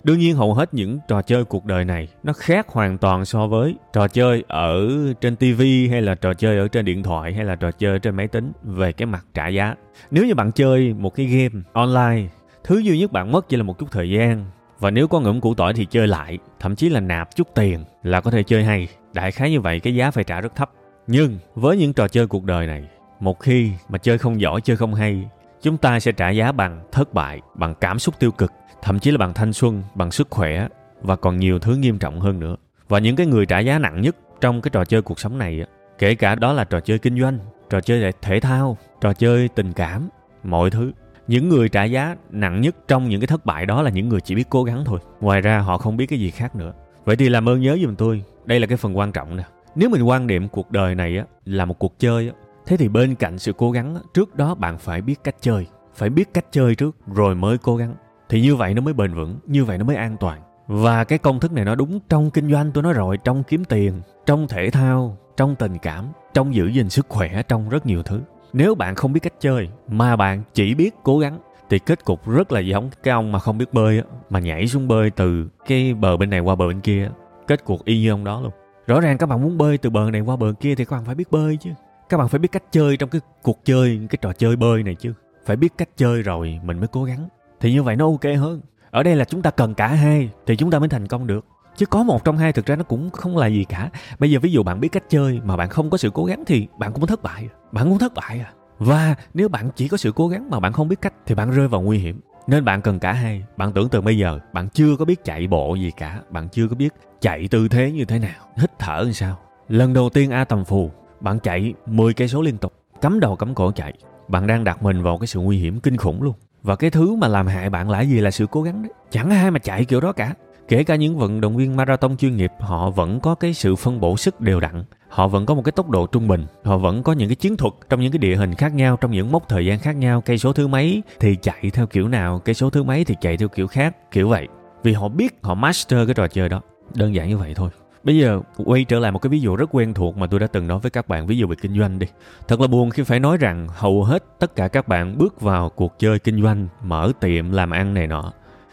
Đương 0.04 0.18
nhiên 0.18 0.36
hầu 0.36 0.54
hết 0.54 0.74
những 0.74 0.98
trò 1.08 1.22
chơi 1.22 1.44
cuộc 1.44 1.64
đời 1.64 1.84
này 1.84 2.08
nó 2.22 2.32
khác 2.32 2.68
hoàn 2.68 2.98
toàn 2.98 3.24
so 3.24 3.46
với 3.46 3.74
trò 3.92 4.08
chơi 4.08 4.44
ở 4.48 4.88
trên 5.20 5.36
tv 5.36 5.62
hay 5.90 6.02
là 6.02 6.14
trò 6.14 6.34
chơi 6.34 6.58
ở 6.58 6.68
trên 6.68 6.84
điện 6.84 7.02
thoại, 7.02 7.34
hay 7.34 7.44
là 7.44 7.56
trò 7.56 7.70
chơi 7.70 7.98
trên 7.98 8.16
máy 8.16 8.28
tính 8.28 8.52
về 8.62 8.92
cái 8.92 9.06
mặt 9.06 9.26
trả 9.34 9.48
giá. 9.48 9.74
Nếu 10.10 10.26
như 10.26 10.34
bạn 10.34 10.52
chơi 10.52 10.94
một 10.94 11.14
cái 11.14 11.26
game 11.26 11.62
online, 11.72 12.28
thứ 12.64 12.78
duy 12.78 12.98
nhất 12.98 13.12
bạn 13.12 13.32
mất 13.32 13.48
chỉ 13.48 13.56
là 13.56 13.62
một 13.62 13.78
chút 13.78 13.90
thời 13.90 14.10
gian 14.10 14.44
và 14.82 14.90
nếu 14.90 15.08
có 15.08 15.20
ngưỡng 15.20 15.40
củ 15.40 15.54
tỏi 15.54 15.72
thì 15.74 15.86
chơi 15.90 16.06
lại, 16.06 16.38
thậm 16.60 16.76
chí 16.76 16.88
là 16.88 17.00
nạp 17.00 17.36
chút 17.36 17.48
tiền 17.54 17.84
là 18.02 18.20
có 18.20 18.30
thể 18.30 18.42
chơi 18.42 18.64
hay. 18.64 18.88
Đại 19.12 19.32
khái 19.32 19.50
như 19.50 19.60
vậy, 19.60 19.80
cái 19.80 19.94
giá 19.94 20.10
phải 20.10 20.24
trả 20.24 20.40
rất 20.40 20.56
thấp. 20.56 20.70
Nhưng 21.06 21.38
với 21.54 21.76
những 21.76 21.92
trò 21.92 22.08
chơi 22.08 22.26
cuộc 22.26 22.44
đời 22.44 22.66
này, 22.66 22.88
một 23.20 23.40
khi 23.40 23.70
mà 23.88 23.98
chơi 23.98 24.18
không 24.18 24.40
giỏi, 24.40 24.60
chơi 24.60 24.76
không 24.76 24.94
hay, 24.94 25.28
chúng 25.62 25.76
ta 25.76 26.00
sẽ 26.00 26.12
trả 26.12 26.30
giá 26.30 26.52
bằng 26.52 26.84
thất 26.92 27.14
bại, 27.14 27.40
bằng 27.54 27.74
cảm 27.80 27.98
xúc 27.98 28.18
tiêu 28.18 28.30
cực, 28.30 28.52
thậm 28.82 28.98
chí 28.98 29.10
là 29.10 29.18
bằng 29.18 29.34
thanh 29.34 29.52
xuân, 29.52 29.82
bằng 29.94 30.10
sức 30.10 30.26
khỏe 30.30 30.68
và 31.02 31.16
còn 31.16 31.38
nhiều 31.38 31.58
thứ 31.58 31.76
nghiêm 31.76 31.98
trọng 31.98 32.20
hơn 32.20 32.40
nữa. 32.40 32.56
Và 32.88 32.98
những 32.98 33.16
cái 33.16 33.26
người 33.26 33.46
trả 33.46 33.58
giá 33.58 33.78
nặng 33.78 34.00
nhất 34.00 34.16
trong 34.40 34.62
cái 34.62 34.70
trò 34.70 34.84
chơi 34.84 35.02
cuộc 35.02 35.20
sống 35.20 35.38
này 35.38 35.66
kể 35.98 36.14
cả 36.14 36.34
đó 36.34 36.52
là 36.52 36.64
trò 36.64 36.80
chơi 36.80 36.98
kinh 36.98 37.20
doanh, 37.20 37.38
trò 37.70 37.80
chơi 37.80 38.12
thể 38.22 38.40
thao, 38.40 38.76
trò 39.00 39.12
chơi 39.12 39.48
tình 39.48 39.72
cảm, 39.72 40.08
mọi 40.42 40.70
thứ 40.70 40.92
những 41.32 41.48
người 41.48 41.68
trả 41.68 41.84
giá 41.84 42.16
nặng 42.30 42.60
nhất 42.60 42.76
trong 42.88 43.08
những 43.08 43.20
cái 43.20 43.26
thất 43.26 43.46
bại 43.46 43.66
đó 43.66 43.82
là 43.82 43.90
những 43.90 44.08
người 44.08 44.20
chỉ 44.20 44.34
biết 44.34 44.50
cố 44.50 44.64
gắng 44.64 44.84
thôi. 44.84 45.00
Ngoài 45.20 45.40
ra, 45.40 45.58
họ 45.58 45.78
không 45.78 45.96
biết 45.96 46.06
cái 46.06 46.18
gì 46.20 46.30
khác 46.30 46.56
nữa. 46.56 46.72
Vậy 47.04 47.16
thì 47.16 47.28
làm 47.28 47.48
ơn 47.48 47.60
nhớ 47.60 47.78
giùm 47.82 47.94
tôi. 47.94 48.22
Đây 48.44 48.60
là 48.60 48.66
cái 48.66 48.76
phần 48.76 48.98
quan 48.98 49.12
trọng 49.12 49.36
nè. 49.36 49.42
Nếu 49.74 49.88
mình 49.88 50.02
quan 50.02 50.26
niệm 50.26 50.48
cuộc 50.48 50.70
đời 50.70 50.94
này 50.94 51.18
á, 51.18 51.24
là 51.44 51.64
một 51.64 51.78
cuộc 51.78 51.98
chơi 51.98 52.28
á, 52.28 52.34
thế 52.66 52.76
thì 52.76 52.88
bên 52.88 53.14
cạnh 53.14 53.38
sự 53.38 53.52
cố 53.52 53.70
gắng 53.70 53.96
trước 54.14 54.36
đó 54.36 54.54
bạn 54.54 54.78
phải 54.78 55.02
biết 55.02 55.24
cách 55.24 55.34
chơi. 55.40 55.66
Phải 55.94 56.10
biết 56.10 56.34
cách 56.34 56.44
chơi 56.50 56.74
trước, 56.74 56.96
rồi 57.14 57.34
mới 57.34 57.58
cố 57.58 57.76
gắng. 57.76 57.94
Thì 58.28 58.40
như 58.40 58.56
vậy 58.56 58.74
nó 58.74 58.82
mới 58.82 58.94
bền 58.94 59.14
vững, 59.14 59.38
như 59.46 59.64
vậy 59.64 59.78
nó 59.78 59.84
mới 59.84 59.96
an 59.96 60.16
toàn. 60.20 60.40
Và 60.66 61.04
cái 61.04 61.18
công 61.18 61.40
thức 61.40 61.52
này 61.52 61.64
nó 61.64 61.74
đúng 61.74 62.00
trong 62.08 62.30
kinh 62.30 62.50
doanh 62.52 62.72
tôi 62.72 62.82
nói 62.82 62.92
rồi, 62.92 63.18
trong 63.24 63.42
kiếm 63.42 63.64
tiền, 63.64 64.00
trong 64.26 64.48
thể 64.48 64.70
thao, 64.70 65.16
trong 65.36 65.54
tình 65.54 65.78
cảm, 65.78 66.04
trong 66.34 66.54
giữ 66.54 66.66
gìn 66.66 66.88
sức 66.88 67.06
khỏe, 67.08 67.42
trong 67.42 67.68
rất 67.68 67.86
nhiều 67.86 68.02
thứ 68.02 68.20
nếu 68.52 68.74
bạn 68.74 68.94
không 68.94 69.12
biết 69.12 69.20
cách 69.20 69.40
chơi 69.40 69.68
mà 69.88 70.16
bạn 70.16 70.42
chỉ 70.54 70.74
biết 70.74 70.94
cố 71.02 71.18
gắng, 71.18 71.38
thì 71.70 71.78
kết 71.78 72.04
cục 72.04 72.28
rất 72.28 72.52
là 72.52 72.60
giống 72.60 72.90
cái 73.02 73.12
ông 73.12 73.32
mà 73.32 73.38
không 73.38 73.58
biết 73.58 73.72
bơi 73.72 73.98
á, 73.98 74.04
mà 74.30 74.40
nhảy 74.40 74.66
xuống 74.66 74.88
bơi 74.88 75.10
từ 75.10 75.48
cái 75.66 75.94
bờ 75.94 76.16
bên 76.16 76.30
này 76.30 76.40
qua 76.40 76.54
bờ 76.54 76.68
bên 76.68 76.80
kia 76.80 77.10
kết 77.46 77.64
cuộc 77.64 77.84
y 77.84 78.00
như 78.00 78.10
ông 78.10 78.24
đó 78.24 78.40
luôn. 78.40 78.52
Rõ 78.86 79.00
ràng 79.00 79.18
các 79.18 79.28
bạn 79.28 79.42
muốn 79.42 79.58
bơi 79.58 79.78
từ 79.78 79.90
bờ 79.90 80.10
này 80.10 80.20
qua 80.20 80.36
bờ 80.36 80.52
kia 80.60 80.74
thì 80.74 80.84
các 80.84 80.96
bạn 80.96 81.04
phải 81.04 81.14
biết 81.14 81.30
bơi 81.30 81.56
chứ. 81.56 81.70
Các 82.08 82.16
bạn 82.16 82.28
phải 82.28 82.38
biết 82.38 82.52
cách 82.52 82.62
chơi 82.72 82.96
trong 82.96 83.08
cái 83.08 83.20
cuộc 83.42 83.64
chơi, 83.64 84.00
cái 84.10 84.18
trò 84.22 84.32
chơi 84.32 84.56
bơi 84.56 84.82
này 84.82 84.94
chứ. 84.94 85.12
Phải 85.46 85.56
biết 85.56 85.72
cách 85.78 85.88
chơi 85.96 86.22
rồi 86.22 86.60
mình 86.64 86.78
mới 86.78 86.88
cố 86.88 87.04
gắng. 87.04 87.28
Thì 87.60 87.72
như 87.72 87.82
vậy 87.82 87.96
nó 87.96 88.06
ok 88.06 88.24
hơn. 88.38 88.60
Ở 88.90 89.02
đây 89.02 89.16
là 89.16 89.24
chúng 89.24 89.42
ta 89.42 89.50
cần 89.50 89.74
cả 89.74 89.86
hai 89.86 90.30
thì 90.46 90.56
chúng 90.56 90.70
ta 90.70 90.78
mới 90.78 90.88
thành 90.88 91.06
công 91.06 91.26
được 91.26 91.44
chứ 91.76 91.86
có 91.86 92.02
một 92.02 92.24
trong 92.24 92.38
hai 92.38 92.52
thực 92.52 92.66
ra 92.66 92.76
nó 92.76 92.84
cũng 92.84 93.10
không 93.10 93.36
là 93.36 93.46
gì 93.46 93.64
cả. 93.64 93.90
Bây 94.18 94.30
giờ 94.30 94.38
ví 94.42 94.52
dụ 94.52 94.62
bạn 94.62 94.80
biết 94.80 94.88
cách 94.88 95.04
chơi 95.08 95.40
mà 95.44 95.56
bạn 95.56 95.68
không 95.68 95.90
có 95.90 95.98
sự 95.98 96.10
cố 96.14 96.24
gắng 96.24 96.44
thì 96.46 96.68
bạn 96.78 96.92
cũng 96.92 97.06
thất 97.06 97.22
bại. 97.22 97.48
Bạn 97.72 97.88
cũng 97.88 97.98
thất 97.98 98.14
bại 98.14 98.40
à. 98.40 98.52
Và 98.78 99.14
nếu 99.34 99.48
bạn 99.48 99.70
chỉ 99.76 99.88
có 99.88 99.96
sự 99.96 100.12
cố 100.12 100.28
gắng 100.28 100.50
mà 100.50 100.60
bạn 100.60 100.72
không 100.72 100.88
biết 100.88 101.00
cách 101.00 101.14
thì 101.26 101.34
bạn 101.34 101.50
rơi 101.50 101.68
vào 101.68 101.80
nguy 101.80 101.98
hiểm. 101.98 102.20
Nên 102.46 102.64
bạn 102.64 102.82
cần 102.82 102.98
cả 102.98 103.12
hai. 103.12 103.44
Bạn 103.56 103.72
tưởng 103.72 103.88
tượng 103.88 104.04
bây 104.04 104.18
giờ, 104.18 104.38
bạn 104.52 104.68
chưa 104.68 104.96
có 104.96 105.04
biết 105.04 105.24
chạy 105.24 105.46
bộ 105.46 105.74
gì 105.74 105.90
cả. 105.96 106.20
Bạn 106.30 106.48
chưa 106.48 106.68
có 106.68 106.76
biết 106.76 106.92
chạy 107.20 107.48
tư 107.48 107.68
thế 107.68 107.92
như 107.92 108.04
thế 108.04 108.18
nào. 108.18 108.46
Hít 108.56 108.78
thở 108.78 109.02
như 109.06 109.12
sao? 109.12 109.38
Lần 109.68 109.92
đầu 109.92 110.10
tiên 110.10 110.30
a 110.30 110.44
tầm 110.44 110.64
phù, 110.64 110.90
bạn 111.20 111.38
chạy 111.38 111.74
10 111.86 112.14
cây 112.14 112.28
số 112.28 112.42
liên 112.42 112.56
tục. 112.56 112.72
Cắm 113.00 113.20
đầu 113.20 113.36
cắm 113.36 113.54
cổ 113.54 113.72
chạy. 113.72 113.92
Bạn 114.28 114.46
đang 114.46 114.64
đặt 114.64 114.82
mình 114.82 115.02
vào 115.02 115.18
cái 115.18 115.26
sự 115.26 115.40
nguy 115.40 115.58
hiểm 115.58 115.80
kinh 115.80 115.96
khủng 115.96 116.22
luôn. 116.22 116.34
Và 116.62 116.76
cái 116.76 116.90
thứ 116.90 117.14
mà 117.14 117.28
làm 117.28 117.46
hại 117.46 117.70
bạn 117.70 117.90
là 117.90 118.00
gì 118.00 118.20
là 118.20 118.30
sự 118.30 118.46
cố 118.50 118.62
gắng 118.62 118.82
đấy. 118.82 118.92
Chẳng 119.10 119.30
ai 119.30 119.50
mà 119.50 119.58
chạy 119.58 119.84
kiểu 119.84 120.00
đó 120.00 120.12
cả 120.12 120.34
kể 120.68 120.84
cả 120.84 120.96
những 120.96 121.18
vận 121.18 121.40
động 121.40 121.56
viên 121.56 121.76
marathon 121.76 122.16
chuyên 122.16 122.36
nghiệp 122.36 122.52
họ 122.60 122.90
vẫn 122.90 123.20
có 123.20 123.34
cái 123.34 123.54
sự 123.54 123.76
phân 123.76 124.00
bổ 124.00 124.16
sức 124.16 124.40
đều 124.40 124.60
đặn. 124.60 124.84
Họ 125.08 125.28
vẫn 125.28 125.46
có 125.46 125.54
một 125.54 125.62
cái 125.64 125.72
tốc 125.72 125.90
độ 125.90 126.06
trung 126.06 126.28
bình. 126.28 126.46
Họ 126.64 126.76
vẫn 126.76 127.02
có 127.02 127.12
những 127.12 127.28
cái 127.28 127.36
chiến 127.36 127.56
thuật 127.56 127.74
trong 127.90 128.00
những 128.00 128.12
cái 128.12 128.18
địa 128.18 128.36
hình 128.36 128.54
khác 128.54 128.74
nhau 128.74 128.96
trong 129.00 129.10
những 129.10 129.32
mốc 129.32 129.48
thời 129.48 129.66
gian 129.66 129.78
khác 129.78 129.96
nhau. 129.96 130.20
Cây 130.20 130.38
số 130.38 130.52
thứ 130.52 130.68
mấy 130.68 131.02
thì 131.20 131.36
chạy 131.42 131.70
theo 131.72 131.86
kiểu 131.86 132.08
nào 132.08 132.38
cây 132.44 132.54
số 132.54 132.70
thứ 132.70 132.82
mấy 132.82 133.04
thì 133.04 133.16
chạy 133.20 133.36
theo 133.36 133.48
kiểu 133.48 133.66
khác 133.66 134.10
kiểu 134.10 134.28
vậy. 134.28 134.48
Vì 134.82 134.92
họ 134.92 135.08
biết 135.08 135.38
họ 135.42 135.54
master 135.54 136.06
cái 136.06 136.14
trò 136.14 136.28
chơi 136.28 136.48
đó. 136.48 136.60
Đơn 136.94 137.14
giản 137.14 137.28
như 137.28 137.38
vậy 137.38 137.52
thôi. 137.54 137.70
Bây 138.04 138.18
giờ 138.18 138.40
quay 138.64 138.84
trở 138.84 138.98
lại 138.98 139.12
một 139.12 139.18
cái 139.18 139.30
ví 139.30 139.40
dụ 139.40 139.56
rất 139.56 139.70
quen 139.72 139.94
thuộc 139.94 140.16
mà 140.16 140.26
tôi 140.26 140.40
đã 140.40 140.46
từng 140.46 140.66
nói 140.66 140.78
với 140.78 140.90
các 140.90 141.08
bạn 141.08 141.26
ví 141.26 141.36
dụ 141.38 141.46
về 141.46 141.56
kinh 141.62 141.78
doanh 141.78 141.98
đi. 141.98 142.06
Thật 142.48 142.60
là 142.60 142.66
buồn 142.66 142.90
khi 142.90 143.02
phải 143.02 143.20
nói 143.20 143.36
rằng 143.36 143.68
hầu 143.70 144.04
hết 144.04 144.24
tất 144.38 144.56
cả 144.56 144.68
các 144.68 144.88
bạn 144.88 145.18
bước 145.18 145.40
vào 145.40 145.68
cuộc 145.68 145.98
chơi 145.98 146.18
kinh 146.18 146.42
doanh, 146.42 146.68
mở 146.82 147.12
tiệm 147.20 147.52
làm 147.52 147.70
ăn 147.70 147.94
này 147.94 148.06
nọ. 148.06 148.32